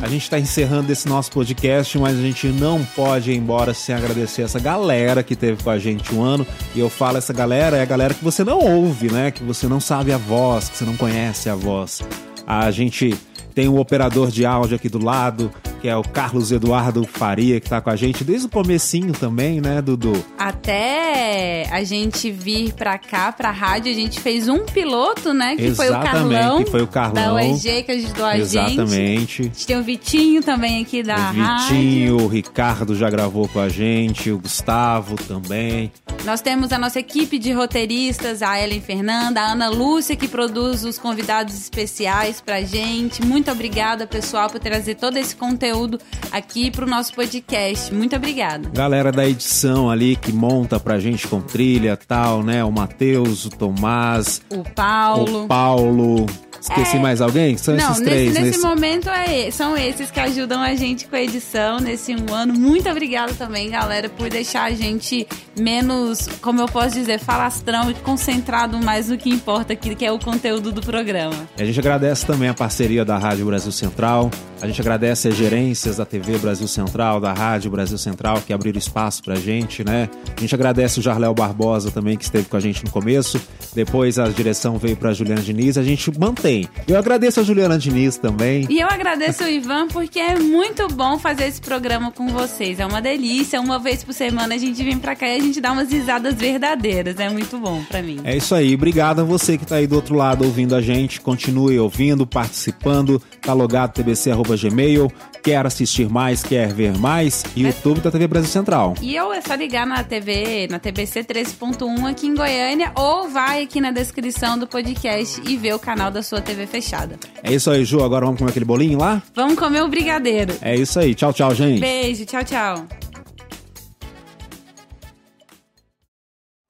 A 0.02 0.08
gente 0.08 0.30
tá 0.30 0.38
encerrando 0.38 0.90
esse 0.90 1.06
nosso 1.06 1.30
podcast, 1.30 1.98
mas 1.98 2.18
a 2.18 2.22
gente 2.22 2.48
não 2.48 2.82
pode 2.96 3.32
ir 3.32 3.36
embora 3.36 3.74
sem 3.74 3.94
agradecer 3.94 4.42
essa 4.42 4.58
galera 4.58 5.22
que 5.22 5.36
teve 5.36 5.62
com 5.62 5.70
a 5.70 5.78
gente 5.78 6.14
um 6.14 6.22
ano. 6.22 6.46
E 6.74 6.80
eu 6.80 6.88
falo 6.88 7.18
essa 7.18 7.32
galera, 7.32 7.76
é 7.76 7.82
a 7.82 7.84
galera 7.84 8.14
que 8.14 8.24
você 8.24 8.42
não 8.42 8.58
ouve, 8.58 9.12
né? 9.12 9.30
Que 9.30 9.44
você 9.44 9.68
não 9.68 9.78
sabe 9.78 10.12
a 10.12 10.16
voz, 10.16 10.68
que 10.68 10.78
você 10.78 10.84
não 10.84 10.96
conhece 10.96 11.50
a 11.50 11.54
voz. 11.54 12.02
A 12.46 12.70
gente 12.70 13.14
tem 13.54 13.68
um 13.68 13.78
operador 13.78 14.30
de 14.30 14.44
áudio 14.46 14.76
aqui 14.76 14.88
do 14.88 15.02
lado, 15.02 15.50
que 15.80 15.88
é 15.88 15.96
o 15.96 16.02
Carlos 16.02 16.52
Eduardo 16.52 17.04
Faria, 17.06 17.58
que 17.60 17.68
tá 17.68 17.80
com 17.80 17.90
a 17.90 17.96
gente 17.96 18.22
desde 18.22 18.46
o 18.46 18.50
comecinho 18.50 19.12
também, 19.12 19.60
né, 19.60 19.80
Dudu? 19.80 20.12
Até 20.38 21.68
a 21.70 21.82
gente 21.82 22.30
vir 22.30 22.72
pra 22.72 22.98
cá, 22.98 23.32
pra 23.32 23.50
rádio, 23.50 23.90
a 23.90 23.94
gente 23.94 24.20
fez 24.20 24.48
um 24.48 24.64
piloto, 24.64 25.32
né? 25.32 25.56
Que 25.56 25.74
foi 25.74 25.86
o 25.86 25.90
Exatamente, 25.90 26.34
Carlão. 26.34 26.64
que 26.64 26.70
foi 26.70 26.82
o 26.82 26.86
Carlão. 26.86 27.24
Da 27.24 27.34
UEG 27.34 27.82
que 27.82 27.92
ajudou 27.92 28.24
a 28.26 28.38
gente. 28.38 28.42
Exatamente. 28.74 29.42
A 29.42 29.44
gente 29.44 29.66
tem 29.66 29.76
o 29.78 29.82
Vitinho 29.82 30.42
também 30.42 30.82
aqui 30.82 31.02
da 31.02 31.14
O 31.14 31.18
rádio. 31.18 31.76
Vitinho, 31.76 32.16
o 32.22 32.26
Ricardo 32.28 32.94
já 32.94 33.08
gravou 33.10 33.48
com 33.48 33.60
a 33.60 33.68
gente, 33.68 34.30
o 34.30 34.38
Gustavo 34.38 35.16
também. 35.16 35.90
Nós 36.24 36.40
temos 36.42 36.70
a 36.70 36.78
nossa 36.78 37.00
equipe 37.00 37.38
de 37.38 37.50
roteiristas, 37.52 38.42
a 38.42 38.60
Ellen 38.62 38.80
Fernanda, 38.80 39.40
a 39.40 39.52
Ana 39.52 39.68
Lúcia, 39.70 40.14
que 40.14 40.28
produz 40.28 40.84
os 40.84 40.98
convidados 40.98 41.54
especiais 41.58 42.40
pra 42.40 42.60
gente. 42.60 43.24
Muito 43.24 43.50
obrigada, 43.50 44.06
pessoal, 44.06 44.48
por 44.50 44.60
trazer 44.60 44.96
todo 44.96 45.16
esse 45.16 45.34
conteúdo 45.34 45.98
aqui 46.30 46.70
pro 46.70 46.86
nosso 46.86 47.14
podcast. 47.14 47.92
Muito 47.94 48.14
obrigada. 48.14 48.68
Galera 48.70 49.10
da 49.10 49.26
edição 49.26 49.90
ali 49.90 50.14
que 50.14 50.30
monta 50.30 50.78
pra 50.78 50.98
gente 51.00 51.26
com 51.26 51.40
trilha 51.40 51.98
e 52.00 52.06
tal, 52.06 52.42
né? 52.42 52.62
O 52.62 52.70
Matheus, 52.70 53.46
o 53.46 53.50
Tomás, 53.50 54.42
O 54.50 54.62
Paulo. 54.62 55.44
o 55.44 55.48
Paulo. 55.48 56.26
Esqueci 56.60 56.96
É. 56.96 57.00
mais 57.00 57.20
alguém? 57.20 57.56
São 57.56 57.74
Não, 57.74 57.84
esses 57.92 57.98
nesse, 58.00 58.10
três. 58.10 58.28
nesse 58.34 58.40
nesse- 58.42 58.58
momento 58.60 59.08
é, 59.08 59.50
são 59.50 59.76
esses 59.76 60.10
que 60.10 60.20
ajudam 60.20 60.60
a 60.60 60.74
gente 60.74 61.06
com 61.06 61.16
a 61.16 61.22
edição 61.22 61.78
nesse 61.80 62.14
um 62.14 62.34
ano. 62.34 62.52
Muito 62.52 62.88
obrigada 62.88 63.32
também, 63.34 63.70
galera, 63.70 64.08
por 64.10 64.28
deixar 64.28 64.64
a 64.64 64.70
gente 64.72 65.26
menos, 65.58 66.28
como 66.40 66.60
eu 66.60 66.66
posso 66.66 66.94
dizer, 66.94 67.18
falastrão 67.18 67.90
e 67.90 67.94
concentrado 67.94 68.78
mais 68.78 69.08
no 69.08 69.16
que 69.16 69.30
importa 69.30 69.72
aqui, 69.72 69.94
que 69.94 70.04
é 70.04 70.12
o 70.12 70.18
conteúdo 70.18 70.70
do 70.72 70.80
programa. 70.82 71.34
A 71.58 71.64
gente 71.64 71.78
agradece 71.80 72.26
também 72.26 72.48
a 72.48 72.54
parceria 72.54 73.04
da 73.04 73.16
Rádio 73.18 73.46
Brasil 73.46 73.72
Central. 73.72 74.30
A 74.60 74.66
gente 74.66 74.80
agradece 74.80 75.28
as 75.28 75.34
gerências 75.34 75.96
da 75.96 76.04
TV 76.04 76.36
Brasil 76.38 76.68
Central, 76.68 77.18
da 77.20 77.32
Rádio 77.32 77.70
Brasil 77.70 77.96
Central, 77.96 78.42
que 78.46 78.52
abriram 78.52 78.78
espaço 78.78 79.22
pra 79.22 79.34
gente, 79.34 79.82
né? 79.82 80.08
A 80.36 80.40
gente 80.40 80.54
agradece 80.54 80.98
o 80.98 81.02
Jarléo 81.02 81.32
Barbosa 81.32 81.90
também, 81.90 82.16
que 82.18 82.24
esteve 82.24 82.44
com 82.46 82.56
a 82.56 82.60
gente 82.60 82.84
no 82.84 82.90
começo. 82.90 83.40
Depois 83.74 84.18
a 84.18 84.28
direção 84.28 84.76
veio 84.76 84.96
pra 84.96 85.12
Juliana 85.14 85.40
Diniz. 85.40 85.78
A 85.78 85.82
gente 85.82 86.10
mantém. 86.18 86.49
Eu 86.86 86.98
agradeço 86.98 87.40
a 87.40 87.42
Juliana 87.42 87.78
Diniz 87.78 88.16
também. 88.16 88.66
E 88.68 88.80
eu 88.80 88.88
agradeço 88.88 89.44
o 89.44 89.48
Ivan 89.48 89.88
porque 89.88 90.18
é 90.18 90.38
muito 90.38 90.88
bom 90.88 91.18
fazer 91.18 91.44
esse 91.44 91.60
programa 91.60 92.10
com 92.10 92.28
vocês. 92.28 92.80
É 92.80 92.86
uma 92.86 93.00
delícia. 93.00 93.60
Uma 93.60 93.78
vez 93.78 94.02
por 94.02 94.12
semana 94.12 94.54
a 94.54 94.58
gente 94.58 94.82
vem 94.82 94.98
pra 94.98 95.14
cá 95.14 95.28
e 95.28 95.36
a 95.36 95.40
gente 95.40 95.60
dá 95.60 95.72
umas 95.72 95.90
risadas 95.90 96.34
verdadeiras. 96.34 97.18
É 97.18 97.28
muito 97.28 97.58
bom 97.58 97.82
pra 97.84 98.02
mim. 98.02 98.20
É 98.24 98.36
isso 98.36 98.54
aí. 98.54 98.74
Obrigado 98.74 99.20
a 99.20 99.24
você 99.24 99.56
que 99.56 99.66
tá 99.66 99.76
aí 99.76 99.86
do 99.86 99.96
outro 99.96 100.14
lado 100.14 100.44
ouvindo 100.44 100.74
a 100.74 100.80
gente. 100.80 101.20
Continue 101.20 101.78
ouvindo, 101.78 102.26
participando. 102.26 103.22
Tá 103.40 103.52
logado 103.52 103.92
tbc.gmail. 103.92 105.10
Quer 105.42 105.64
assistir 105.64 106.08
mais, 106.08 106.42
quer 106.42 106.72
ver 106.72 106.96
mais? 106.98 107.44
YouTube 107.56 108.00
da 108.00 108.10
TV 108.10 108.26
Brasil 108.26 108.50
Central. 108.50 108.94
E 109.00 109.16
eu 109.16 109.32
é 109.32 109.40
só 109.40 109.54
ligar 109.54 109.86
na 109.86 110.04
TV, 110.04 110.68
na 110.70 110.78
TBC 110.78 111.24
3.1 111.24 112.10
aqui 112.10 112.26
em 112.26 112.34
Goiânia, 112.34 112.92
ou 112.94 113.28
vai 113.28 113.62
aqui 113.62 113.80
na 113.80 113.90
descrição 113.90 114.58
do 114.58 114.66
podcast 114.66 115.40
e 115.48 115.56
ver 115.56 115.74
o 115.74 115.78
canal 115.78 116.10
da 116.10 116.22
sua 116.22 116.42
TV 116.42 116.66
fechada. 116.66 117.16
É 117.42 117.52
isso 117.52 117.70
aí, 117.70 117.84
Ju. 117.84 118.02
Agora 118.02 118.26
vamos 118.26 118.38
comer 118.38 118.50
aquele 118.50 118.66
bolinho 118.66 118.98
lá? 118.98 119.22
Vamos 119.34 119.58
comer 119.58 119.82
o 119.82 119.88
brigadeiro. 119.88 120.54
É 120.60 120.76
isso 120.76 120.98
aí. 120.98 121.14
Tchau, 121.14 121.32
tchau, 121.32 121.54
gente. 121.54 121.80
Beijo, 121.80 122.26
tchau, 122.26 122.44
tchau. 122.44 122.86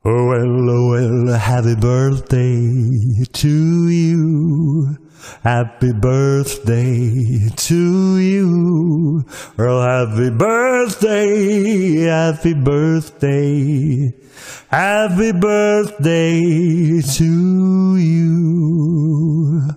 Oh, 0.02 0.08
well, 0.08 0.70
oh, 0.70 0.90
well, 0.92 1.34
happy 1.34 1.74
birthday 1.74 3.26
to 3.32 3.90
you. 3.90 5.09
Happy 5.42 5.92
birthday 5.92 7.48
to 7.56 8.18
you. 8.18 9.24
Oh, 9.58 9.80
happy 9.82 10.30
birthday, 10.30 12.02
happy 12.02 12.54
birthday, 12.54 14.12
happy 14.68 15.32
birthday 15.32 17.00
to 17.00 17.96
you. 17.96 19.70